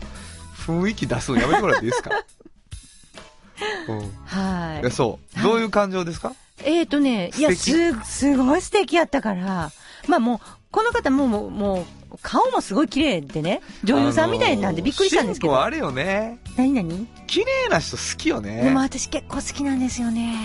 [0.66, 2.12] 雰囲気出すのやめてもらっていいですか、
[3.90, 4.90] うんはいえ。
[4.90, 6.34] そうどういう感情ですか、
[6.66, 9.72] えーとね、いや、素す、すごい素敵やったから、
[10.08, 10.40] まあもう、
[10.72, 11.86] この方ももう、もう、
[12.22, 15.54] 顔もすごい綺麗でね、女優さんみたいなんでびっくりしたんですけど。
[15.62, 17.08] あのーシンコはあれよね何何？
[17.28, 20.36] 綺麗な人好きよねでも私結構好きなんですよね。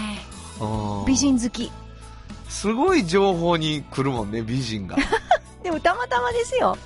[0.60, 1.70] うん美人好き。
[2.56, 4.96] すごい情報に来るもんね美人が。
[5.62, 6.76] でもたまたまですよ。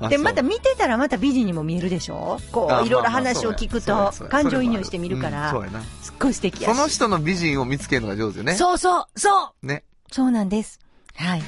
[0.00, 2.40] あで、また見てたらまた美人にも見えるでしょ？
[2.50, 5.64] こう、あいろいろ話を聞くと感情移入してみるからう
[6.02, 6.76] すっごい素敵やし。
[6.76, 8.54] その人の美人を見つけるのが上手よね。
[8.54, 9.66] そうそう、そう。
[9.66, 9.84] ね。
[10.10, 10.80] そうなんです。
[11.14, 11.42] はい。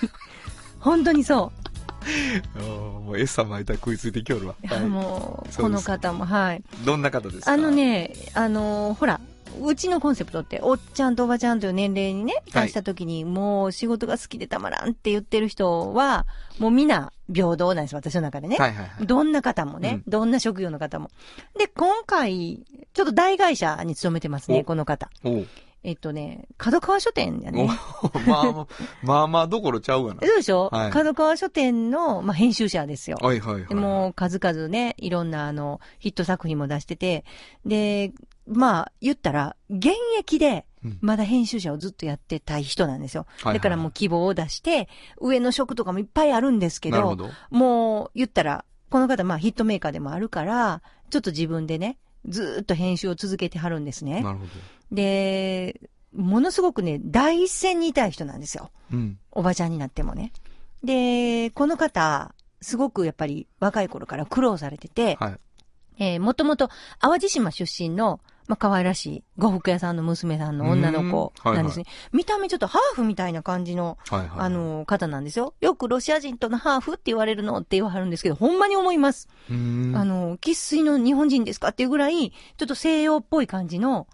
[0.78, 1.52] 本当にそ
[2.56, 2.58] う。
[2.58, 2.62] ん
[3.06, 4.66] もう餌巻いたら食いついてきおるわ、う。
[4.66, 4.80] はい。
[4.86, 6.62] もう、この方も、はい。
[6.84, 7.52] どんな方ですか？
[7.52, 9.20] あのね、あのーほら、
[9.60, 16.26] うちのコンセプトって、おっちゃんとおばちゃんという年齢にね、はい達した時に、もう仕事が好きでたまらんって言ってる人は、
[16.58, 18.56] もうみんな平等なんです、私の中でね。
[18.58, 21.10] はいはいはいどんな方もね、どんな職業の方も。
[21.58, 25.10] で、今回、ちょっと大会社に勤めてますね、おこの方。
[25.82, 27.70] えっとね、角川書店やおね。
[28.26, 28.66] まあまあ、
[29.02, 30.20] まあまあどころちゃうがな。
[30.20, 33.16] そうでしょ、はい角川書店の、まあ、編集者ですよ。
[33.20, 33.66] はいはいはい。
[33.66, 37.24] でもう数々ね、いろんなあの、ヒット作品も出してて、
[37.64, 38.12] で、
[38.46, 43.26] まあ、言ったら、現役でうん、まだ編集者をずっとやってたい人なんですよ。
[43.44, 44.88] だからもう希望を出して、
[45.20, 47.30] 上の職とかもいっぱいあるんですけど、ど。
[47.50, 54.22] もう言ったら、この方まあヒットメーカーでもあるから、ちょっと自分でね、ずーっと編集を続けてはるんですね。
[54.22, 54.50] なるほど。
[54.90, 55.80] で、
[56.14, 58.70] ものすごくね、第一線にいたい人なんですよ。
[58.92, 59.18] うん。
[59.32, 60.32] おばちゃんになってもね。
[60.82, 65.40] で、この方、すごくやっぱり若い頃から苦労されてて、はい。
[66.00, 71.84] えーもともと淡路島出身の、まあ、可愛らしい呉服屋さんの娘さんの女の子なんですね。
[72.12, 74.28] 見た目ちょっとハーフみたいな感じの、はいはい。
[74.38, 75.54] あ、の、方なんですよ。
[75.60, 79.28] よくロシア人とのハーフって言われるのって言わはるんですけど、ほんまに思います。
[79.94, 84.08] あの、生粋の日本人ですかっていうぐらい、ちょっと西洋っぽい感じの、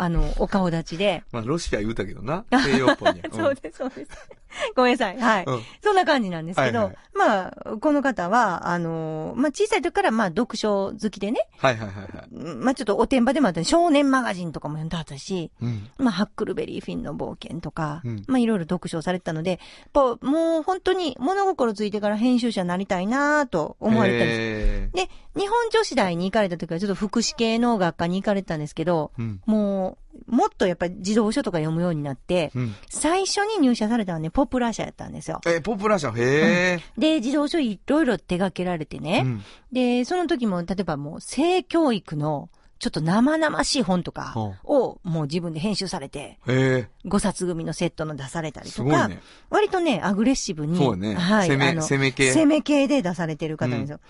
[0.00, 1.22] あの、お顔立ちで。
[1.30, 2.46] まあ、ロシア言うたけどな。
[2.50, 3.22] 西洋っぽいね。
[3.30, 4.10] そうです、そうです。
[4.74, 5.18] ごめんなさい。
[5.18, 5.44] はい。
[5.44, 5.62] うん。
[5.82, 12.54] そんな感じなんですけど、はいはいまあ、この方は、あの、まあ、小さい時から、まあ、読書好きでね、はいはいはいはい。
[12.56, 15.88] まあ、ちょっとおてんばでもあった少年マガジンとかも読んではったし、うん。
[15.98, 19.58] まあ、ハックルベリーフィンの冒険とか、うんまあ、いろいろ読書をされてたので、やっ
[19.92, 24.40] ぱもう本当に物心ついてから編集者になりたいなと思われてたんです。
[24.40, 29.40] へで、日本女子大に行かれた時はちょっと福祉系の学科に行かれてたんですけど、ーうん。
[29.46, 32.74] もう、もっとやっぱり児童書とか読むようになって、うん。
[32.88, 35.40] 最初に入社されたのはね、ポプラ社やったんですよ。
[35.46, 36.80] え、ポプラ社、へえ。
[36.98, 39.44] で、児童書いろいろ手掛けられてね、うん。
[39.72, 42.48] で、その時も、例えばもう、性教育の、
[42.80, 44.32] ちょっと生々しい本とか
[44.64, 46.88] を、もう自分で編集されて、へえ。
[47.04, 49.20] 5冊組のセットの出されたりとか、ね。
[49.50, 51.14] 割とね、アグレッシブに、そうね。
[51.14, 52.32] はい、攻め、あの攻め系。
[52.32, 54.00] 攻め系で出されてる方なんですよ。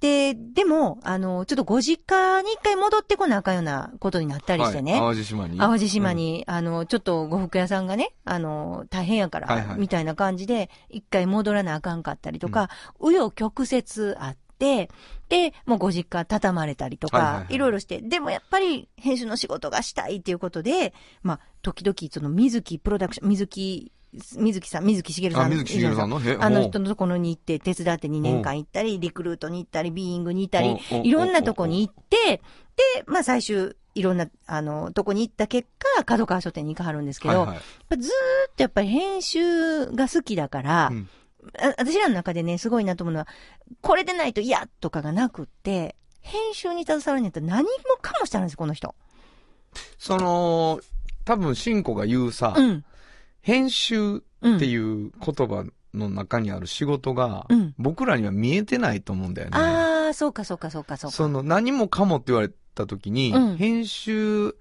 [0.00, 4.92] で、でも、あの、ちょっとご実家に一回戻ってこなあかんようなことになったりしてね。
[4.92, 5.58] はい淡路島に。
[5.58, 12.68] 淡路島に、あの、ちょっと呉服屋さんがね、あの、大変やから、はいはいみたいな感じで、一回戻らなあかんかったりとか、
[13.00, 14.90] 紆余曲折あって、で、
[15.66, 23.92] もうご実家畳まれたりとか、はいろいろして、でもやっぱり編集の仕事がしたいっていうことで、まあ、時々その水木プロダクション、水木、
[24.36, 25.44] 水木さん、水木しげるさん。
[25.44, 26.18] あ、水木しげるさんの？
[26.18, 32.40] へあの人のところに行って、手伝って2年間行ったり、リクルートに行ったり、ビーイングに行ったり、いろんなとこに行って、で、
[33.06, 37.58] まあ最終、いろんな、あの、とこに行った結果、角川書店に行かはるんですけど、はいはい。
[37.98, 38.10] ずー
[38.50, 41.08] っとやっぱり編集が好きだから、うん。
[41.08, 41.08] あ
[41.78, 43.28] 私らの中でね、すごいなと思うのは、
[43.80, 48.94] これでないと嫌とかがなくって、編集に携わるんやったら何もかもしたんですよ、この人。
[49.98, 50.80] その、
[51.24, 52.84] 多分、シンコが言うさ、うん。
[53.40, 54.56] 編集うん。
[54.56, 59.58] っていう言葉の中にある仕事が、うん僕らには見えてないと思うんだよね。
[59.58, 61.16] ああ、そうかそうかそうかそうか。
[61.16, 64.54] その何もかもって言われた時に、うん編集、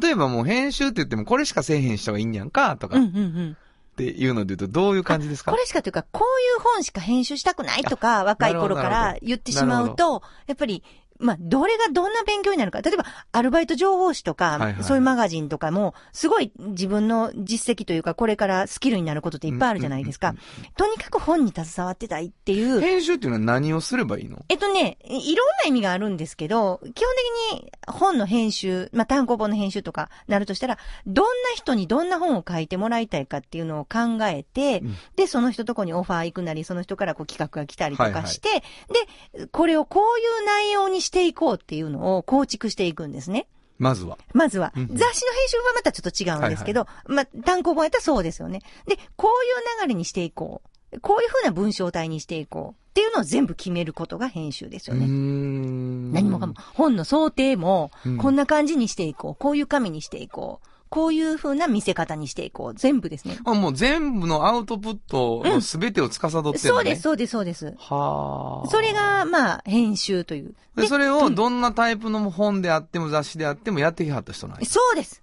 [0.00, 3.56] 例えばもう編集って言ってもこれしかせえへん人がいいんやんかとかっうんうんうん。
[3.94, 5.50] ていうので言うとどういう感じですか？
[5.50, 10.82] これしかというか、こういう本しか編集したくないとか、若い頃から言ってしまうと、やっぱり、
[11.22, 12.82] まあ、どれがどんな勉強になるか。
[12.82, 20.30] 例えば、アルバイト情報誌とか、はいはいそういうマガジンとかも、すごい自分の実績というか、これからスキルになることっていっぱいあるじゃないですか。
[20.30, 20.38] うん
[20.76, 22.80] とにかく本に携わってたいっていう。
[22.80, 24.38] 編集っていうのは何をすればいいの？
[24.48, 27.14] えっとね、いいろんな意味があるんですけど、基本
[27.52, 38.64] 的に本の編集、まあ、単行本の編集とかなるとしたら、どんな人にどんな本を書いてもらいたいかっていうのを考えて、うんで、その人とこにオファー行くなり、その人からこう企画が来たりとかして、
[39.38, 43.46] で、これをこういう内容にしていこうっていうのを構築していくんですね。
[43.78, 44.18] まずは。
[44.32, 44.72] まずは。
[44.76, 48.60] うん雑誌の編集はまたちょっと違うんですけど、まあ、単行本やったらそうですよね。
[48.86, 50.62] で、こういう流れにしていこ
[50.94, 51.00] う。
[51.00, 52.82] こういう風な文章体にしていこう。
[52.90, 55.06] っていうのを全部決めることが編集ですよね。
[55.06, 56.54] ん何もかも。。
[56.74, 59.34] 本の想定もうん、こんな感じにしていこう。
[59.34, 60.68] こういう紙にしていこう。
[60.92, 62.74] こういう風な見せ方にしていこう。
[62.74, 63.38] 全部ですね。
[63.46, 67.74] あもう全部のアウトプットの全てを司ってるのね、そうです、そうです、そうです。
[67.78, 68.68] はあ。
[68.68, 70.54] それが、まあ、編集という。
[70.76, 74.66] で、それをどんなタイプの本であっても雑誌であってもやってきはった人なんや。
[74.66, 75.21] そうです。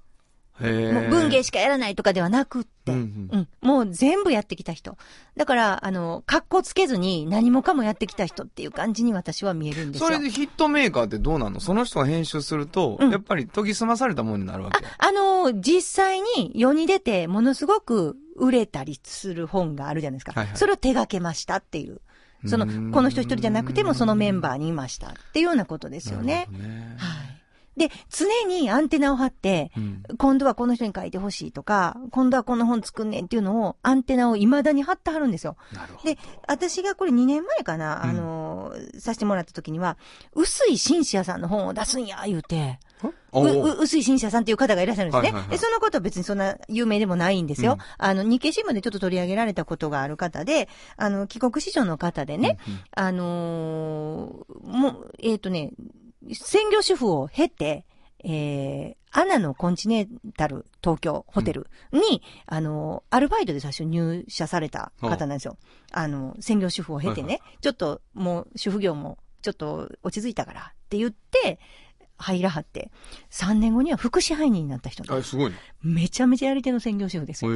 [0.61, 2.91] もう文芸しかやらないとかではなくって。
[2.91, 3.47] ううんうんん。
[3.61, 4.97] もう全部やってきた人。
[5.37, 10.07] だから、あの、格好つけずに何もかもやってきた人っていう感じに私は見えるんですよ。
[10.07, 11.59] それでヒットメーカーってどうなの？
[11.59, 14.83] その人が編集すると、うんやっぱり研ぎ澄まされたものになるわけ？
[14.97, 20.31] あの、実際に世に出てものすごく売れたりする本があるじゃないですか。
[20.33, 22.01] はいはいそれを手掛けましたっていう。
[22.45, 26.47] そうのこの人一人じゃなくてもそのメンバーにいましたっていうようなことですよね。
[26.49, 27.38] ねはい。
[27.77, 30.03] で、常にアンテナを張って、うん。
[30.17, 35.55] 今度はこの人に書いてほしいとか、今度はこの本作んねんっていうのを、アンテナを未だに張ってはるんですよ。
[36.03, 38.09] で、私がこれ2年前かな、うん。
[38.09, 39.97] あのーさせてもらった時には、
[40.33, 42.79] 薄井紳士屋さんの本を出すんや、言うて、
[43.79, 45.29] 薄井紳士屋さんっていう方がいらっしゃるんですね。
[45.29, 47.73] はいはいはいで、そのことは別にそんな有名でもないんですよ。
[47.73, 47.79] うん。
[47.97, 52.79] あの、日経新聞でちょっと取り上げられたことがある方で、あの、帰国子女の方でね、うんうん。
[52.91, 55.71] あのーもう、えっ、とね、
[56.33, 57.85] 専業主婦を経て、
[58.23, 65.57] えー、アナのコンチネンタル東京ホテルに、あのーアルバイトで最初入社された方なんですよ。
[65.91, 67.57] あの、専業主婦を経てね、はい。
[67.61, 71.59] ちょっともう主婦業もちょっと落ち着いたからって言って、
[72.19, 72.91] 入らはって、
[73.31, 75.57] 3年後には副支配人になった人であ、すごいね。
[75.81, 77.55] めちゃめちゃやり手の専業主婦ですよっ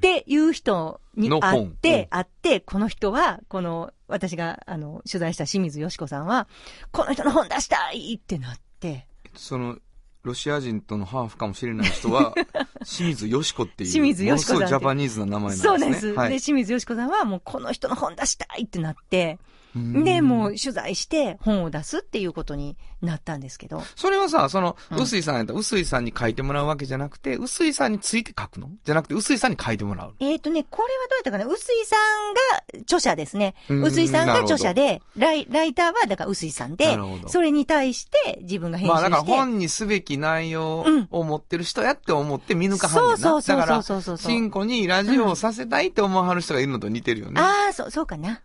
[0.00, 6.46] ていう人に会って、うん会って、この人は、この、私が、あの、取材した清水よしこさんは、
[6.92, 9.78] この人の本出したいってなって、その、
[10.22, 12.34] ロシア人とのハーフかもしれない人は、
[12.86, 13.90] 清水よしこっていう。
[13.90, 15.68] 清水よしこさんってものすごいジャパニーズな名前なんですね。
[15.68, 16.06] そうです。
[16.14, 28.70] はいで、清水よしこさんは、もうこの人の本出したいってなって、うんで、もう取材して本を出すっていうことになったんですけど、それはさ、その、うん臼井さんやったら、臼井さんに書いてもらうわけじゃなくて、臼井さんについて書くの？
[28.84, 30.14] じゃなくて、臼井さんに書いてもらう。
[30.20, 31.44] えっ、とね、これはどうやったかな？
[31.46, 33.54] 臼井さんが著者ですね。
[33.68, 39.00] うん臼井さんが著者で、ライライターはだから臼井さんでそれに対して自分が編集して。
[39.02, 43.16] まあだから本にすべき内容うんを持ってる人やって思って見抜かはんねんな。
[43.16, 47.40] そうそうそうだから、そうそうそうチンコにラジオをさせたいって思わはる人がいるのと似てるよね。
[47.40, 48.40] ああ、そう、そうかな。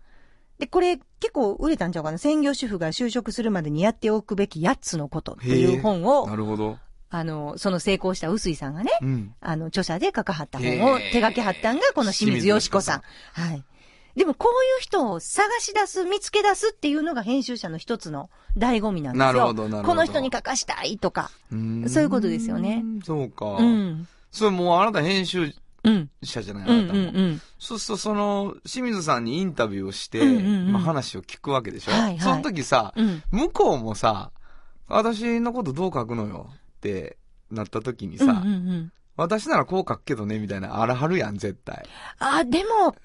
[0.59, 2.17] で、これ結構売れたんちゃうかな？
[2.17, 6.77] 専業主婦が就職するまでにやっておくべき8つのことっていう本をな、るほど。
[7.09, 9.33] あの、その成功した臼井さんがね、うん。
[9.41, 13.01] あの、著者で書かはった本を手掛けはったんがこの清水よしこさん。
[13.33, 13.63] はい。
[14.15, 19.25] でもこういう人を探し出す、見つけ出すっていうのが編集者の一つの醍醐味なんですよ。
[19.25, 21.31] なるほどなるほどこの人に書かしたいとか。
[21.51, 22.83] そういうことですよね。
[23.03, 23.45] そうか。
[23.45, 24.07] うん。
[24.31, 25.53] それもうあなた編集うん。
[26.23, 27.39] 者じゃない、うんあなたも。
[27.57, 30.23] そうすると、その、清水さんにインタビューをして、
[30.71, 33.23] まあ話を聞くわけでしょ、はいはいその時さ、うん。
[33.31, 34.31] 向こうもさ、
[34.87, 37.17] 私のことどう書くのよって
[37.51, 38.43] なった時にさ。
[39.15, 41.85] 私ならこう書くけどね、みたいな、あらはるやん、絶対。
[42.19, 42.95] あ、でも、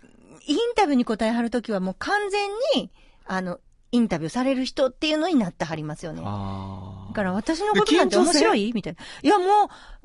[0.46, 2.90] インタビューに答えはるときはもう完全に、
[3.26, 3.58] あの、
[3.90, 6.22] インタビューされる人っていうのになってはりますよね。
[6.24, 8.72] あだから私のことなんて面白い？
[8.74, 8.98] みたいな。
[9.22, 9.44] いや、も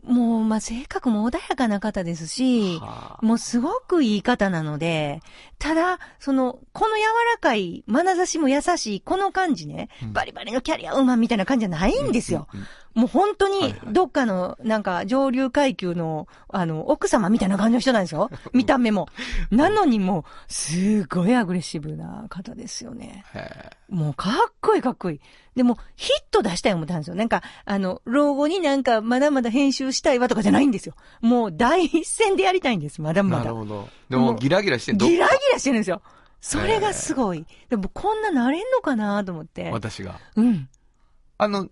[0.07, 5.19] う、もう、まあ、性格も穏やかな方ですし、はあもうすごくいい方なので、
[5.57, 7.01] ただ、その、この柔
[7.35, 12.47] らかい、眼差しも優しい、この感じね、うんバリバリのキャリアウーマンみたいな感じじゃないんですよ。
[12.53, 18.31] うんうんもう本当にどっかの、なんか、上流階級の、あの、奥様みたいな感じの人なんですよ。
[18.51, 19.07] 見た目も。
[19.51, 23.23] なのにもう、すごいアグレッシブな方ですよね。
[23.35, 25.19] へもう、かっこいいかっこいい。
[25.55, 27.15] でも、ヒット出したい思ったんですよ。
[27.15, 30.95] なんか、あの、老後になんか、まだまだ編集したいわとかじゃないんですよ。
[31.21, 33.01] もう、第一線でやりたいんです。
[33.01, 33.43] まだえまだ。
[33.45, 33.89] なるほど。
[34.09, 36.01] でも、ギラギラしてギラギラしてるんですよ。
[36.39, 37.45] それがすごい。
[37.69, 39.69] でも、こんななれんのかなと思って。
[39.71, 40.19] 私が。
[40.35, 40.69] うん。
[41.37, 41.67] あの、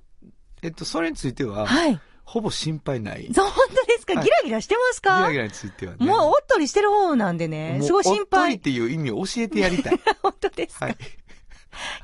[0.63, 1.99] えっと、それについては、はい。
[2.23, 3.27] ほぼ心配ない。
[3.27, 5.21] ギそう本当ですか、はいギラギラしてますか？
[5.21, 6.05] ラギラについてはね。
[6.05, 7.79] もう、おっとりしてる方なんでね。
[7.81, 8.59] すごい心おっとりっ配。
[8.59, 9.99] ていう意味を教えてやりたい。
[10.21, 10.97] 本当ですか、はい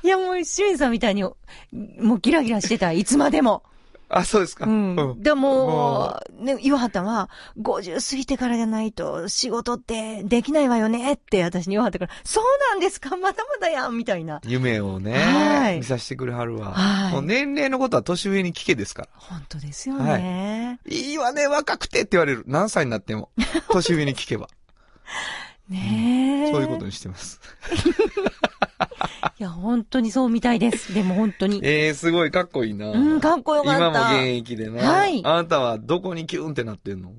[0.02, 0.08] い、。
[0.08, 1.34] や、もう、清水さんみたいに、も
[1.72, 3.00] うギラギラしてたい。
[3.00, 3.62] いつまでも。
[4.10, 4.66] あ、そうですか。
[4.66, 5.22] うん。
[5.22, 13.16] でもも、ね、岩畑は、50過ぎてからじゃないと仕事ってできないわよねって私に岩畑から、そうなんですか？
[13.16, 14.40] まだまだやんみたいな。
[14.44, 16.72] 夢をね、はい見させてくれはるわ。
[16.74, 19.08] はいもう年齢のことは年上に聞けですから。
[19.14, 20.78] 本当ですよね。
[20.86, 22.44] いいわね、若くてって言われる。
[22.46, 23.30] 何歳になっても。
[23.72, 24.48] 年上に聞けば。
[25.68, 26.52] ねえ。
[26.52, 27.40] そういうことにしてます。
[29.38, 30.94] いや、本当にそうみたいです。
[30.94, 31.60] でも本当に。
[31.62, 32.90] えー、すごいかっこいいな。
[32.90, 33.88] うん、かっこよかった。
[33.88, 34.82] 今も現役でな。
[34.82, 37.12] はいあなたはどこにキュンってなってんの？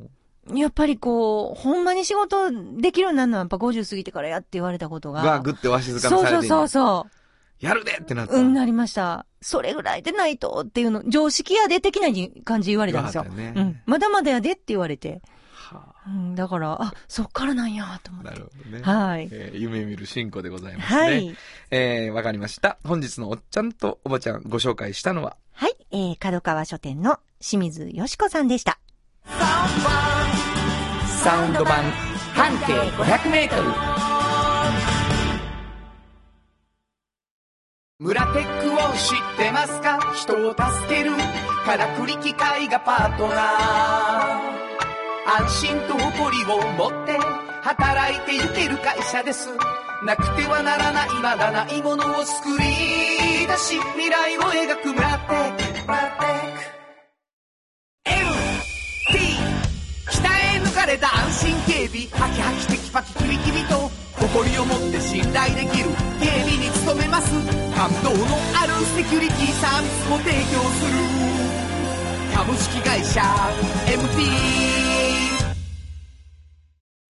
[0.54, 5.24] やっぱりこう、ほんまに仕事できるようになるのはやっぱ50過ぎてからやって言われたことが。
[5.24, 7.08] がぐってわしづかみそうそうされてんのそうそ
[7.60, 8.30] やるでってなっう。
[8.30, 8.36] た。
[8.36, 9.26] うん、なりました。
[9.42, 12.10] それぐらいでないとっていうの、常識やで的な
[12.44, 13.24] 感じ言われたんですよ。
[13.24, 13.82] ねうん。
[13.86, 15.22] まだまだやでって言われて。
[16.06, 18.38] はうん、だから、あ、そっからなんやと思ってあな。
[18.38, 18.84] るほどね。
[18.84, 21.00] はいえー夢見る進行でございますね。
[21.00, 21.36] はい。
[21.72, 22.78] えー、わかりました。
[22.86, 25.76] 本日のおっちゃんとおばちゃんご紹介したのは、はい。
[25.92, 28.80] えー、角川書店の清水よしこさんでした。
[31.24, 31.84] サウンド版
[32.36, 33.70] 半径500メートル。
[37.98, 40.00] 村テックを知ってますか？
[40.14, 40.62] 人を助
[40.94, 41.12] ける
[41.66, 44.65] からくり機械がパートナー
[45.28, 47.18] 安心と誇りを持って
[47.64, 49.50] 働いてゆける会社です。
[50.06, 56.62] なくてはならないまだないものを作り出し未来を描く村テックラテック
[59.10, 59.18] MT
[60.12, 62.08] 北へ抜かれた安心警備。
[62.12, 63.90] ハキハキテキパキキビキビと。
[64.16, 65.90] 誇りを持って信頼できる。
[66.22, 67.32] 警備に努めます。
[67.74, 68.18] 感動の
[68.62, 70.94] あるセキュリティサービスも提供する。
[72.36, 73.22] 株式会社
[73.88, 74.95] MT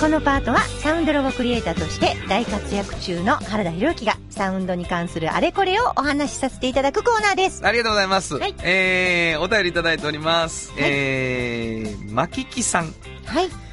[0.00, 7.66] このパートはサウンドロゴクリエイターとして大活躍中の原田博之がサウンドに関するあれこれをお話しさせていただくコーナーです。
[7.66, 8.36] ありがとうございます。
[8.36, 10.72] はいえー、お便りいただいております。
[10.78, 12.94] えー、まききさん。
[13.26, 13.69] はい。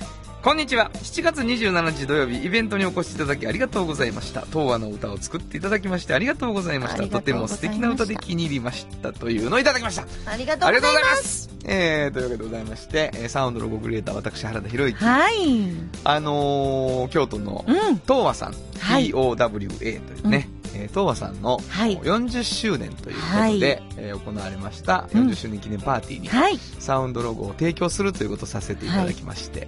[0.47, 0.89] こんにちは。
[0.93, 4.45] 7月27日土曜日、イベントにお越しいただきありがとうございました。
[4.45, 7.05] 東和の歌を作っていただきましてありがとうございました。
[7.05, 9.11] とても素敵な歌で気に入りました。
[9.11, 10.05] というのをいただきました。
[10.25, 11.09] ありがとうございございま。
[11.09, 11.49] ますす。
[11.65, 15.03] えー、というわけでございまして、えーサウンドロゴクリエイター私原田博之。
[15.03, 15.35] はい。
[16.05, 17.75] あのー、京都のうん。
[17.75, 23.61] 東和さん、はい TOWA というね、えー東和さんのはい40周年ということで、はい
[23.97, 26.57] えー行われましたうん40周年記念パーティーにはい。
[26.79, 29.67] サウンドロゴを提供するということをさせていただきまして、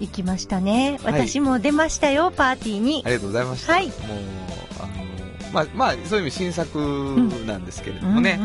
[0.00, 0.98] 行きましたね。
[1.02, 3.08] はい私も出ましたよ、パーティーにあ。
[3.08, 3.72] りがとうございました。
[3.72, 3.96] はいもう、
[4.80, 6.78] あのーまあ、まあ、そういう意味新作
[7.46, 8.38] なんですけれどもね、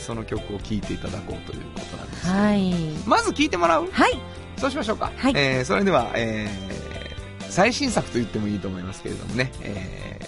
[0.00, 2.72] その曲を聴いていただこうということなんですけど、はい。
[3.06, 3.88] まず聴いてもらう？
[3.90, 4.20] はい。
[4.58, 5.12] そうしましょうか。
[5.16, 6.78] はいえーそれでは、えー
[7.50, 10.26] 最新作と言ってもいいと思いますけれどもね、えー、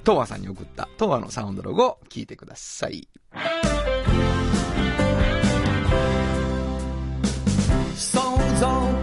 [0.00, 3.06] 東和さんに送った東和のサウンドロゴを聞いてください。
[7.94, 8.20] 想
[8.58, 8.93] 像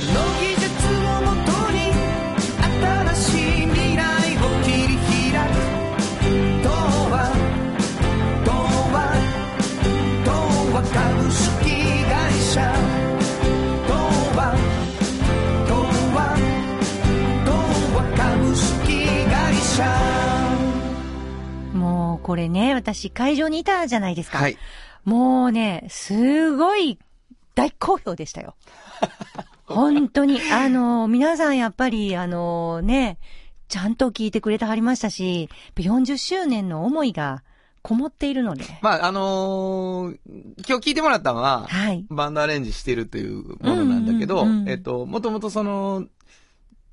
[0.00, 1.90] その技術をもとに
[2.62, 4.94] 新しい未来を切り
[5.32, 5.58] 開く
[6.62, 6.70] 童
[7.10, 7.14] 話
[8.44, 8.52] 童
[8.94, 8.96] 話
[10.24, 10.30] 童
[10.72, 11.42] 話株式
[12.04, 12.62] 会社
[13.88, 13.90] 童
[14.38, 14.54] 話
[15.66, 15.74] 童
[16.14, 16.16] 話
[17.44, 17.50] 童
[17.98, 19.82] 話株式会社
[21.74, 24.38] もう、これね、私会場にいたじゃないですか。
[24.38, 24.56] はい。
[25.04, 27.00] もうね、すごい
[27.56, 28.54] 大好評でしたよ。
[29.68, 30.40] 本当に。
[30.50, 33.18] あの、皆さんやっぱり、あのね、
[33.68, 37.42] ちゃんと聞いてくれてはりましたし、40周年の思いが
[37.82, 38.64] こもっているので。
[38.82, 40.18] まあ、あのー
[40.66, 42.06] 今日聞いてもらったのは、はい。
[42.10, 46.06] バンドアレンジしてるというものなんだけど、うんうんうんえっと、もともとその、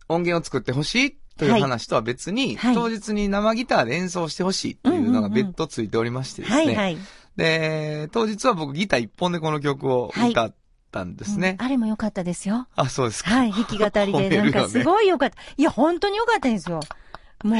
[0.07, 6.57] 音源を作ってほしいというはい話とは別に、はい当日に生ギターで演奏してほしいというのが別途ついておりましてですね。
[6.57, 6.97] はいはい。
[7.35, 10.55] で、当日は僕ギター一本でこの曲を歌っ
[10.95, 11.57] たんですね。
[11.59, 12.67] うんあれも良かったですよ。
[12.75, 13.31] あ、そうですか。
[13.31, 13.51] はい。
[13.51, 15.35] 弾き語りで、 なんかすごい良かった。
[15.57, 16.79] いや、本当に良かったですよ。
[17.43, 17.55] も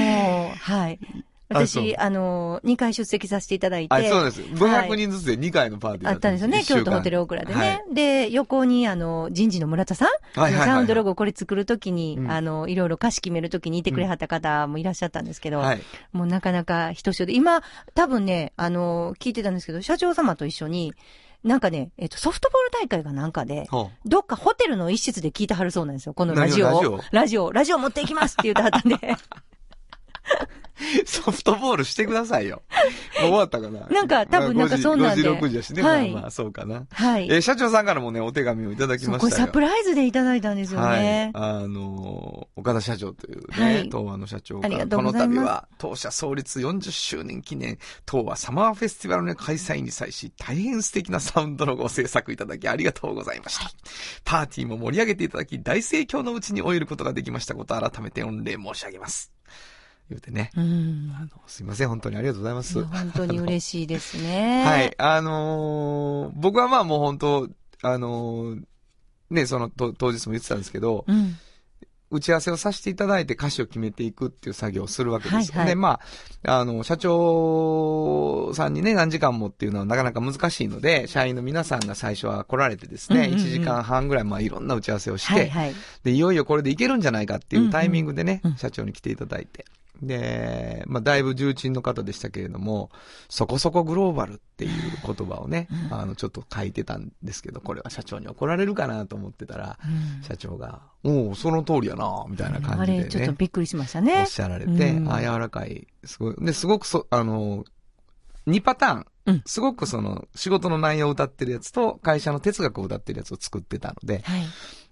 [0.54, 1.00] う、 はい。
[1.48, 3.94] 私、あの、2回出席させていただいて。
[3.94, 4.42] あ、そうです。
[4.42, 7.84] 500人ずつで2回のパーティーだあったんですよね、京都ホテルオークラでね。
[7.94, 15.82] で、横に、あの、人事の村田さん、はいはいはいはいサウンドロゴこれ作るときに、うんあの、いろいろ歌詞決めるときにいてくれはった方もいらっしゃったんですけど、はい。
[16.14, 17.62] もうなかなか人一で、今、
[17.94, 20.96] 多分ね、あの、聞いてたんですけど、社長様と一緒に、
[21.46, 26.72] なんかね、えっと、ソフトボール大会がなんかで、ほどっかホテルの一室で聞いてはるそうなんですよ、このラジオを。
[26.72, 27.02] 何をラジオ？
[27.12, 28.98] ラジオ、ラジオ持っていきますって言ってはったんで。
[31.04, 32.62] う ソフトボールしてくださいよ。
[33.18, 33.88] 終わったかな？
[33.88, 35.82] なんか多分なんかそんなんで5時、6時やしね。
[35.82, 36.86] はいまあまあ、そうかな。
[36.92, 37.26] はい。
[37.30, 39.46] えー社長さんからもね、お手紙をいただきましたよ。
[39.46, 41.32] サプライズでいただいたんですよね。
[41.34, 41.44] はい。
[41.46, 47.78] あのー岡田社長というね、はい東和の社長が、この度は、当社創立40周年記念、
[48.10, 53.72] 東和サマーフェスティバルの開催に際し、大変素敵なサウンドロゴを制作いただきありがとうございました。
[54.24, 59.35] パーティーも盛り上げていただき、大盛況のうちに終えることができましたこと、改めて御礼申し上げます。
[60.10, 60.52] 言うてね。
[60.56, 61.12] うん。
[61.16, 62.84] あの、すいません、本当にありがとうございます。
[62.84, 64.64] 本当に 嬉しいですね。
[64.64, 64.94] はい。。
[64.98, 67.50] あのー僕はまあもう本当、
[67.82, 68.64] あのー
[69.32, 71.38] ね、そのと当日も言ってたんですけど、うん。
[72.12, 75.38] 打ち合わせをさせていただいて歌詞を決めていくっていう作業をするわけですよ。
[75.40, 76.00] はいはいで、ま
[76.46, 85.76] あ、あの、社長さんにね、何時間もっていうのはなかなか難しいので、社員の皆さんが最初は来られてですね、うんうんうん1時間半ぐらい、まあ、いろんな打ち合わせをして、はいはい。
[86.04, 89.66] で、いよいよこれでいけるんじゃないかっていうタイミングでね、うんうん社長に来ていただいて。
[90.02, 92.90] で、まあ、だいぶ重鎮の方でしたけれども、
[93.30, 95.94] そこそこグローバルっていう言葉をね、うん。
[95.94, 100.24] あの、ちょっと書いてたんですけど、これは社長に怒られるかなと思ってたら、うん。
[100.24, 104.26] 社長が、おおその通りやな、みたいな感じであれ、ちょっとね、びっくりしましたおねっ。
[104.26, 105.14] しゃられて、うん。
[105.14, 107.66] あ、柔らかい、すごい、で、すごくそ、あの、
[108.48, 109.42] 2パターン、うん。
[109.46, 114.46] すごくその、仕事の内容を歌ってるやつと、会社の哲学を歌ってるやつを作ってたので、はい。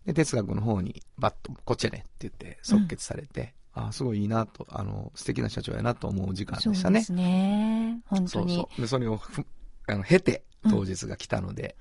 [0.05, 6.75] で、哲学の方に、バッと、こっちやねって言って、即決されて、あすごいいいなと、あの、素敵な社長やなと思う時間でしたね。
[6.81, 8.01] そうですね。
[8.05, 8.55] 本当に。
[8.55, 8.81] そうそう。
[8.81, 9.45] で、それをふ、
[9.87, 11.75] あの、経て、当日が来たので、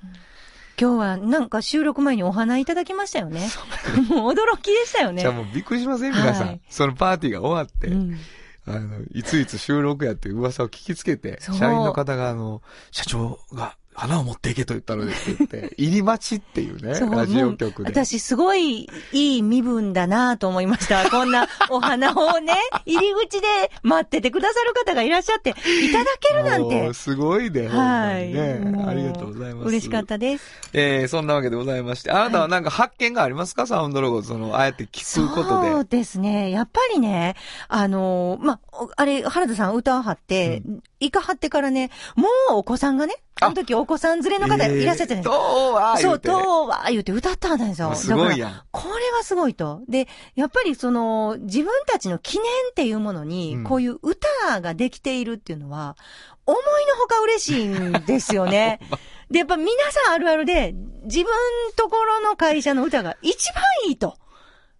[0.81, 3.49] 今日はなんか収録前にお花いただきましたよね。
[4.09, 5.23] もう驚きでしたよね。
[5.23, 6.47] じゃあもうびっくりしません皆さん。
[6.47, 8.19] はいそのパーティーが終わって、うん
[8.65, 12.63] あの、いついつ収録やって噂を聞きつけて、社員の方があの、
[12.93, 17.91] 社長が花を持っていけと言ったのでって言って、 入り待ちっていうね、そうラジオ局で。
[17.91, 21.11] 私すごいいい身分だなと思いました。
[21.11, 22.55] こんなお花をね、
[22.87, 23.47] 入り口で
[23.83, 26.95] 待っててくださる方がいらっしゃって、いただけるなんもてう。
[26.95, 27.69] すごいね。
[27.69, 28.33] はい。
[28.33, 29.69] ねありがとうございます。
[29.69, 30.45] 嬉しかったです。
[30.73, 35.71] えー、そんなわけでございまして、あなたはなんか発見がありますか、サウンドロゴ、その、ああやって聞くことで。
[35.71, 36.51] そうですね。
[36.51, 37.37] やっぱりね、
[37.69, 40.63] あのーま、おあれ、原田さん歌を張って、
[41.01, 47.95] イカ張ってからね、もうお子さんがね、あの時お子さん連れの方いらっしゃってねえー、どうはそう、とは言って歌ったんですよ。
[47.95, 48.63] すごいやん。
[48.71, 49.81] これはすごいと。
[49.89, 55.97] で、やっぱりその、自分たちの記念っていうものに、うんこういう歌ができているっていうのは、
[56.47, 58.81] 思いのほか嬉しいんですよね。
[59.31, 60.75] で、やっぱ皆さんあるあるで、
[61.05, 61.27] 自分
[61.77, 64.17] ところの会社の歌が一番いいと。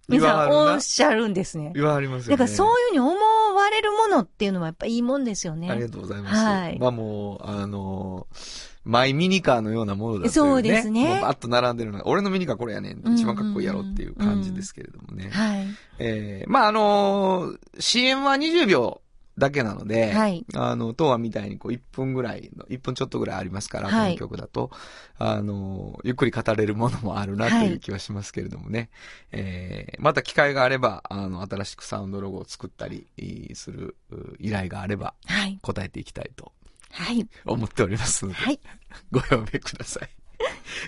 [0.09, 1.73] 皆さんおっしゃるんですね。
[1.75, 2.31] 言われますよね。
[2.33, 3.11] だからそういうふうに思
[3.55, 5.71] われるものっていうのはやっぱいいもんですよね。
[5.71, 6.37] ありがとうございます。
[6.37, 10.33] はいまあもう、あのーマイミニカーのようなものだというね。
[10.33, 13.01] そうですねバッと並んでるのが、俺のミニカーこれやねん。
[13.05, 15.31] うん一番かっこいいやろっていう感じですけれどもね。
[15.31, 15.67] はい。
[16.01, 19.02] えー、まああのー CM は20秒
[19.39, 20.45] だけなので、はい。
[20.55, 24.71] あの、当はみたいにこう1分ぐらいの、1分ちょっとぐらいありますから、はいこの曲だと、
[25.19, 28.91] あの、ゆっくり語れるものもあるなとはいいう気はしますけれどもね。
[29.31, 33.07] えー、また機会があれば、あの、新しくサウンドロゴを作ったり
[33.55, 35.59] するう依頼があれば、はい。
[35.63, 36.53] 答えていきたいと
[36.91, 37.27] はい。
[37.47, 38.61] 思っておりますので、はい。
[39.11, 40.11] ご用命ください。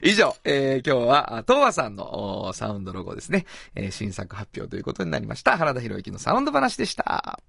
[0.03, 5.57] 以上、えー、今日は、あ東和さんのおサウンドロゴですね、えー新作発表ということになりました。
[5.57, 7.40] 原田博之のサウンド話でした。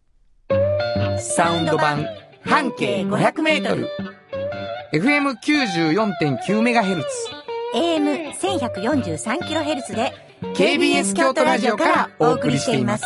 [1.20, 2.06] サウンド版
[2.42, 3.90] 半径500メートル。
[4.94, 7.08] FM94.9 メガヘルツ。
[7.76, 10.14] AM1143kHz で
[10.56, 13.04] KBS 京都ラジオからお送りしています。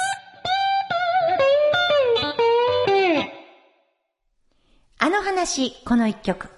[4.99, 6.49] あの話、この一曲。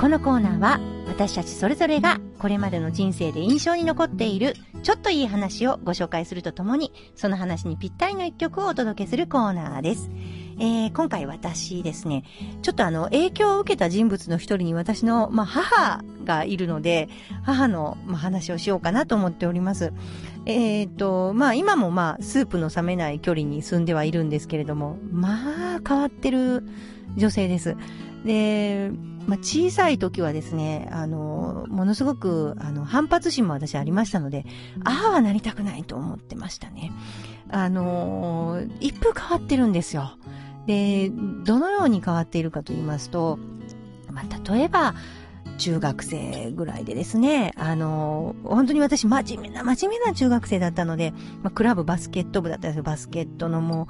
[0.00, 0.78] このコーナーは
[1.16, 4.52] 私たちそれぞれがこれまでの人生で印象に残っている
[4.82, 10.10] ちょっといい話をご紹介するとともにその話にぴったりの一曲をお届けするコーナーです。
[10.58, 12.24] えー今回私ですね、
[12.60, 17.08] ちょっとあの影響を受けた人物の一人に私の、まあ、母がいるので、
[17.44, 19.94] 母の、まあ、話をしようかなと思っております。
[20.44, 26.62] えっ、と、まあ今もまあスープの冷めない距離に住んではいるんですけれども、まあ変わってる
[27.16, 27.74] 女性です。
[28.26, 28.90] で、
[29.26, 34.44] まあ小さい時はですね、あの、ものすごくあの反発心も私ありましたので、
[34.84, 36.92] ああはなりたくないと思ってましたね。
[37.48, 40.18] あの、一風変わってるんですよ。
[40.66, 41.10] で、
[41.44, 43.38] どのように変わっているかと言いますと、
[44.10, 44.94] まあ例えば、
[45.56, 52.82] 中学生ぐらいでですね、あの、本当に私真面目な、真面目な中学生だったので、まあ、クラブバスケット部だったんですよ。
[52.82, 53.86] バスケットのもう、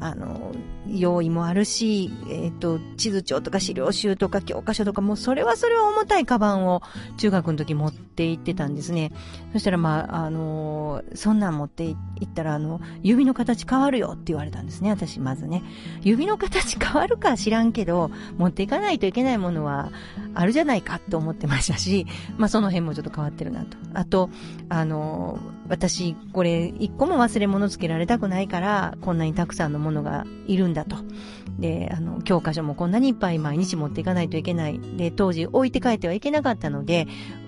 [0.00, 0.52] あの、
[0.88, 6.82] 用意もあるし、えっ、と、地図帳とか資料集とか教科書とか、もうそれはそれは重たいカバンを
[7.16, 9.12] 中学の時持って行ってたんですね。
[9.52, 15.62] そしたら、まあ、あの、そんなん持って行ったら、あの、指の形変わるよって言われたんですね、私、まずね。
[16.02, 19.90] 指の形変わるか知らんけど、持っていかないといけないものは
[20.34, 23.76] あるじゃないかと思ってましたし、まあその辺もちょっと変わってるなと。
[23.94, 24.30] あと、
[24.68, 25.38] あの、
[25.68, 30.96] 私、これ、一個も忘れ物つけられたくないから、こんなにたくさんのものがいるんだと。
[31.58, 34.80] で、あの、教科書もこんなにいっぱい毎日持っていかないといけない。
[34.96, 37.06] で、当時置いて帰ってはいけなかったので、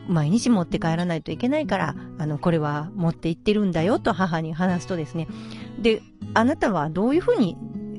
[0.08, 5.28] 毎日持って帰らないといけないから、あの、これは持って行ってるんだよと母に話すとですね、
[5.80, 6.02] で、
[6.34, 7.56] あなたはどういうふうに、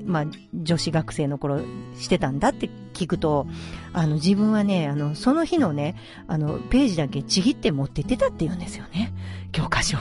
[0.09, 1.61] まあ、女子学生の頃
[1.95, 3.45] してたんだって聞くと、
[3.93, 5.95] あの、自分はね、あの、その日のね、
[6.27, 9.13] あの、ページだけちぎって持って行ってたって言うんですよね。
[9.51, 9.97] 教科書。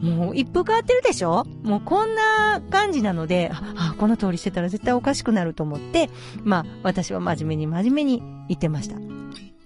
[0.00, 1.44] もう一風変わってるでしょ？
[1.62, 6.10] もうこんな感じなので、あ、あこの通りしてたら絶対おかしくなると思って、
[6.42, 9.13] まあ、私は真面目に真面目に言ってました。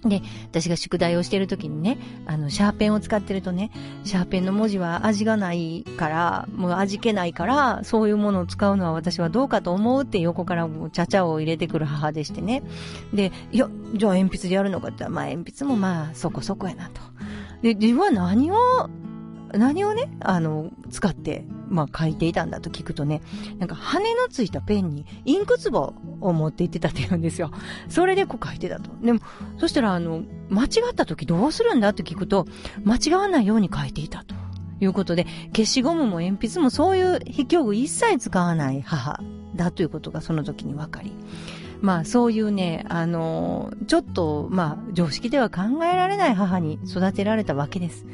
[0.04, 3.70] で、私が宿題をしてる時にね、あの、シャーペンを使ってるとね、
[4.04, 12.62] シャーペンの文字は味がないから、もう味気ないから、そういうものを使うのは私はどうかと思うって横からもうちゃちゃを入れてくる母でしてね。
[13.12, 17.00] で、いや、じゃあ鉛筆でやるのかって言ったら、まあ鉛筆もまあそこそこやなと。
[17.62, 18.56] で、自分は何を、
[19.52, 23.22] 何をね、あの、使って、まあ書いていたんだと聞くとね、
[23.58, 27.50] なんか羽のついたペンにインク壺を持って行ってたって言うんですよ。
[27.88, 28.90] それでこう書いてたと。
[29.02, 29.20] でも、
[29.58, 32.46] そしたら、あの、間違った時どうするんだって聞くと、
[32.84, 34.34] 間違わないように書いていたと。
[34.80, 35.26] いうことで、
[35.56, 39.20] 消しゴムも鉛筆もそういう筆記具一切使わない母
[39.56, 41.12] だということがその時に分かり。
[41.80, 48.06] まあそういうね、あのちょっと、まあ常識では考えられない母に育てられたわけです。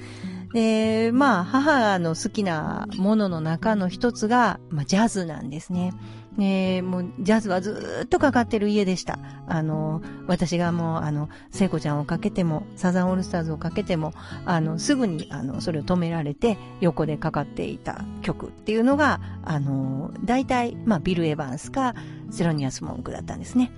[0.55, 5.93] で、まあ母の好きなものの中の一つが、まあジャズなんですね。
[6.37, 9.19] ねもう、ジャズはずっとかかってる家でした。
[9.49, 14.13] あの、私がもう、あの、聖子ちゃんをかけても、サザンオールスターズをかけても、
[14.45, 21.95] あの、すぐに、あの、それを止められて、横でかかっていた曲っていうのが、あの、大体、まあ、ビル・エヴァンスか、
[22.35, 23.71] セロニアス・モンクだったんですね。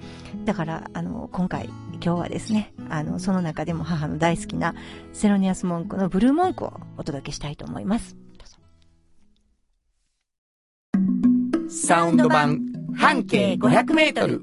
[0.47, 4.75] だから、あの、今回、今日はですね、あの、その中でも母の大好きな、
[5.13, 8.17] セロニアス・モンクのブルーモンクをお届けしたいと思います。
[11.69, 12.61] サウンド版
[12.97, 14.43] 半径500メートル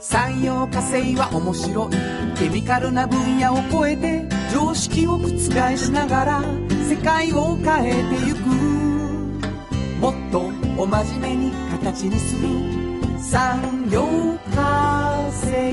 [0.00, 1.90] 産業化成は面白い
[2.36, 5.28] ケミカルな分野を超えて常識を覆
[5.76, 6.42] しながら
[6.88, 8.38] 世界を変えてゆく
[10.00, 12.48] もっとお真面目に形にする
[13.18, 14.02] 産業
[14.54, 15.72] 化成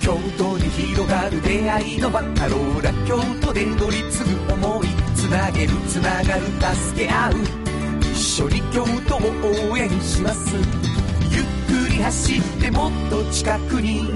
[0.00, 7.32] 京都に広がる出会いのバカローラ京都で乗り継ぐ思いつなげるつながる助け合う
[8.00, 14.06] 一緒に京都を応援しますゆっくり走ってもっと近くに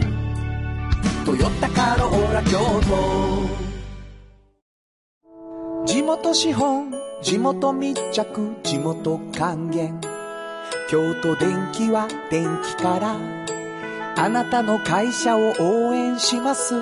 [1.27, 3.61] 「トヨタカローラ京都」
[5.91, 8.25] 地元資本地元密着
[8.63, 10.01] 地元還元。
[10.89, 13.17] 京都電気は電気から
[14.17, 16.75] あなたの会社を応援します。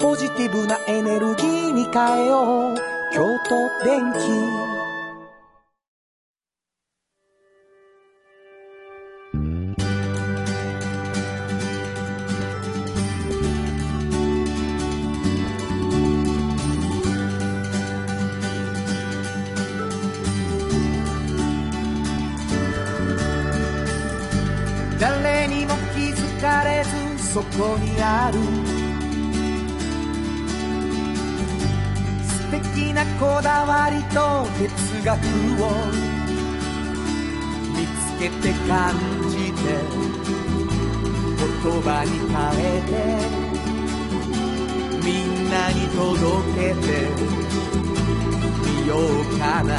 [0.00, 2.76] ポジティブなエネルギーに変えよう。
[3.12, 4.69] 京都電気。
[33.70, 34.18] わりと
[34.58, 34.66] 哲
[35.04, 35.14] 学
[35.62, 35.70] を
[37.76, 38.92] 見つけて感
[39.30, 39.62] じて
[41.38, 41.46] 言
[41.80, 42.92] 葉に変えて
[45.06, 46.02] みんなに届
[46.56, 46.84] けて
[48.64, 49.70] みようかな。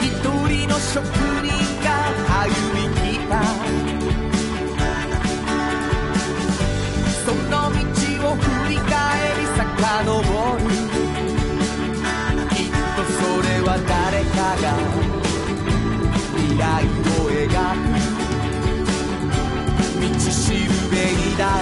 [0.00, 0.08] 一
[0.48, 1.29] 人の職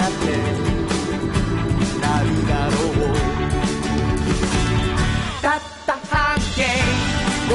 [0.09, 0.27] って
[2.01, 3.13] なるだろう。
[5.41, 6.17] たった半
[6.55, 6.59] 径
[7.49, 7.53] 500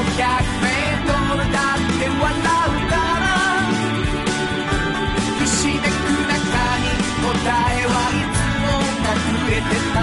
[0.63, 3.27] メートルだって笑うから
[5.39, 5.83] ひしめく
[6.31, 6.35] 中
[6.79, 6.87] に
[7.23, 7.33] 答
[7.71, 8.67] えはいつも
[9.05, 9.15] 隠
[9.51, 9.97] れてた。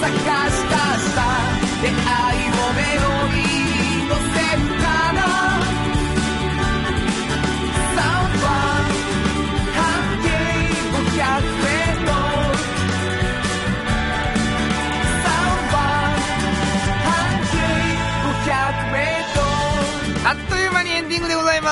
[0.00, 0.04] 探
[0.50, 1.18] し出した
[1.82, 1.92] 出会
[2.46, 2.49] い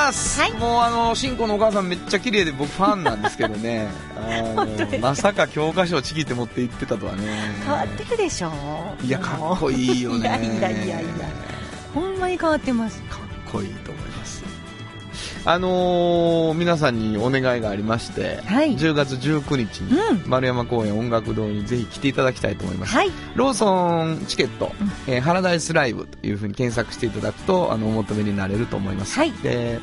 [0.09, 0.41] ます。
[0.41, 3.89] はいもうあの、しんこのお母さんめっちゃ綺麗で僕ファンなんですけどね。
[5.01, 7.23] まさか教科書をちぎって持って行ってたとはね。
[7.65, 8.53] 変わってるでしょ
[9.03, 10.19] いや、かっこいいよね。
[10.19, 11.29] いやいやいやいや
[11.95, 13.01] ほんまに変わってます。
[13.03, 13.21] かっ
[13.53, 14.18] こいいと思います
[15.49, 18.77] あのー皆さんにお願いがありまして、はい。
[18.77, 20.29] 10月19日にうん。
[20.29, 23.11] 丸山公園音楽堂にぜひ来ていただきたいと思います、はい。
[23.35, 24.73] ローソンチケット、
[25.07, 29.19] えーハラダイスライブというふうに検索していただくと、あの、お求めになれると思います。
[29.19, 29.33] はい。
[29.43, 29.81] で、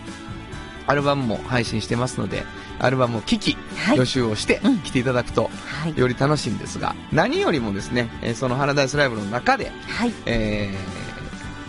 [0.86, 2.44] アルバムも配信してますので、
[2.78, 3.58] アルバムを聴き、
[3.88, 3.98] はい。
[3.98, 4.78] 予習をしてうん。
[4.82, 5.98] 来ていただくと、はい。
[5.98, 10.14] より楽しいんですが、何よりもですね、えーそのハラダイスライブの中で、はい。
[10.28, 11.05] えー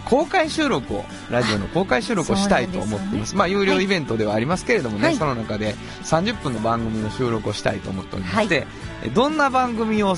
[0.06, 3.30] 公開収録を、ラジオの公開収録をしたいと思っています。
[3.32, 5.16] そうまあ、有料はいイベントではありますけれどもね、はい。
[5.16, 8.66] その中で30分の番組の収録をしたいと思っておりまして、
[9.04, 10.16] えどんな番組を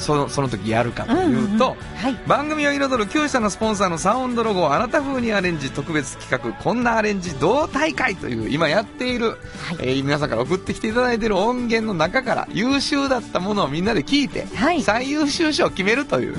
[0.00, 2.16] そのその時やるかというと、んんはい。
[2.26, 9.38] 番組を彩る9社のスポンサーのサウンドロゴをあなた風にアレンジ特別企画こんなアレンジ同大会という今やっている、はい。
[9.80, 14.82] えー皆さんから送ってきていただいている音源の中から優秀だったものをみんなで聞いて、はい。
[14.82, 16.36] 最優秀賞を決めるという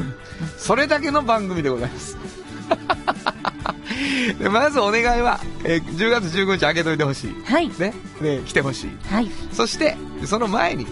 [0.57, 2.15] それだけの番組でございます。
[2.15, 2.40] で
[4.51, 7.35] まずお願いは、えー10月15日開けといてほしい。
[7.45, 7.69] はい。
[7.79, 7.93] ね。
[8.21, 8.89] で来てほしい。
[9.11, 9.29] はい。
[9.51, 10.87] そしてその前に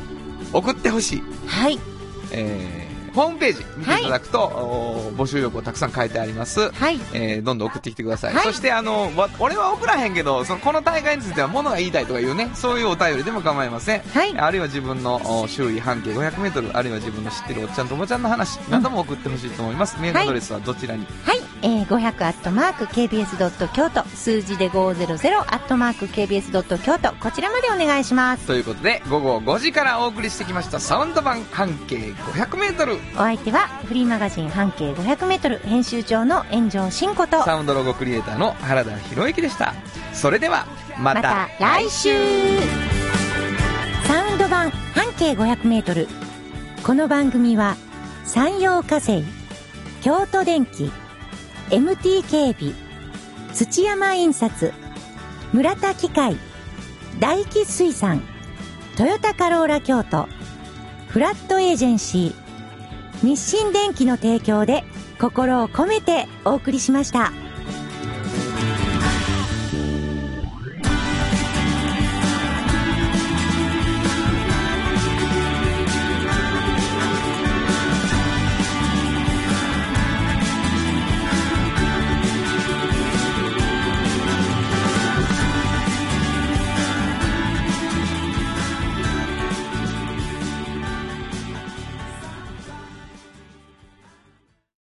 [0.54, 1.24] 送ってほしい。
[1.48, 1.80] はい。
[2.32, 6.72] えーホームページ見ていただくと、お募集要項たくさん書いてあります。
[6.72, 8.34] はいえーどんどん送ってきてください。
[8.34, 14.02] はいそして、あの、わ俺は送らへんけど、その、この大会については物が言いたいとかいうね、そういうお便りでも構いません。
[14.02, 20.00] はいあるいは自分のお周囲半径500メートル、あるいは自分の知ってるおっちゃんとおばちゃんの話なども送ってほしいと思います。
[20.00, 21.06] メールアドレスはどちらに？
[21.26, 23.38] はい、えー、500アットマーク KBS
[23.74, 32.99] 京都数字で500アットマーク KBS 京都こちらまでお願いしますということで、午後5時からお送りしてきましたサウンド版半径500メートル。
[33.16, 37.44] お相手はフリーマガジン半径500メートル編集長の炎上真子と。
[37.44, 39.74] サウンドロゴクリエイターの原田博之でした。
[40.14, 40.66] それでは、
[40.98, 42.10] またまた来週。
[44.06, 46.08] サウンド版半径500メートル。
[46.84, 47.76] この番組は
[48.26, 49.24] 山陽火星
[50.02, 50.92] 京都電機
[51.70, 52.74] MT 警備
[53.54, 54.74] 土山印刷
[55.52, 56.38] 村田機械
[57.20, 58.24] 大気水産
[58.96, 60.28] トヨタカローラ京都
[61.10, 62.49] フラットエージェンシー
[63.24, 64.84] 日清電機の提供で
[65.20, 67.49] 心を込めてお送りしました。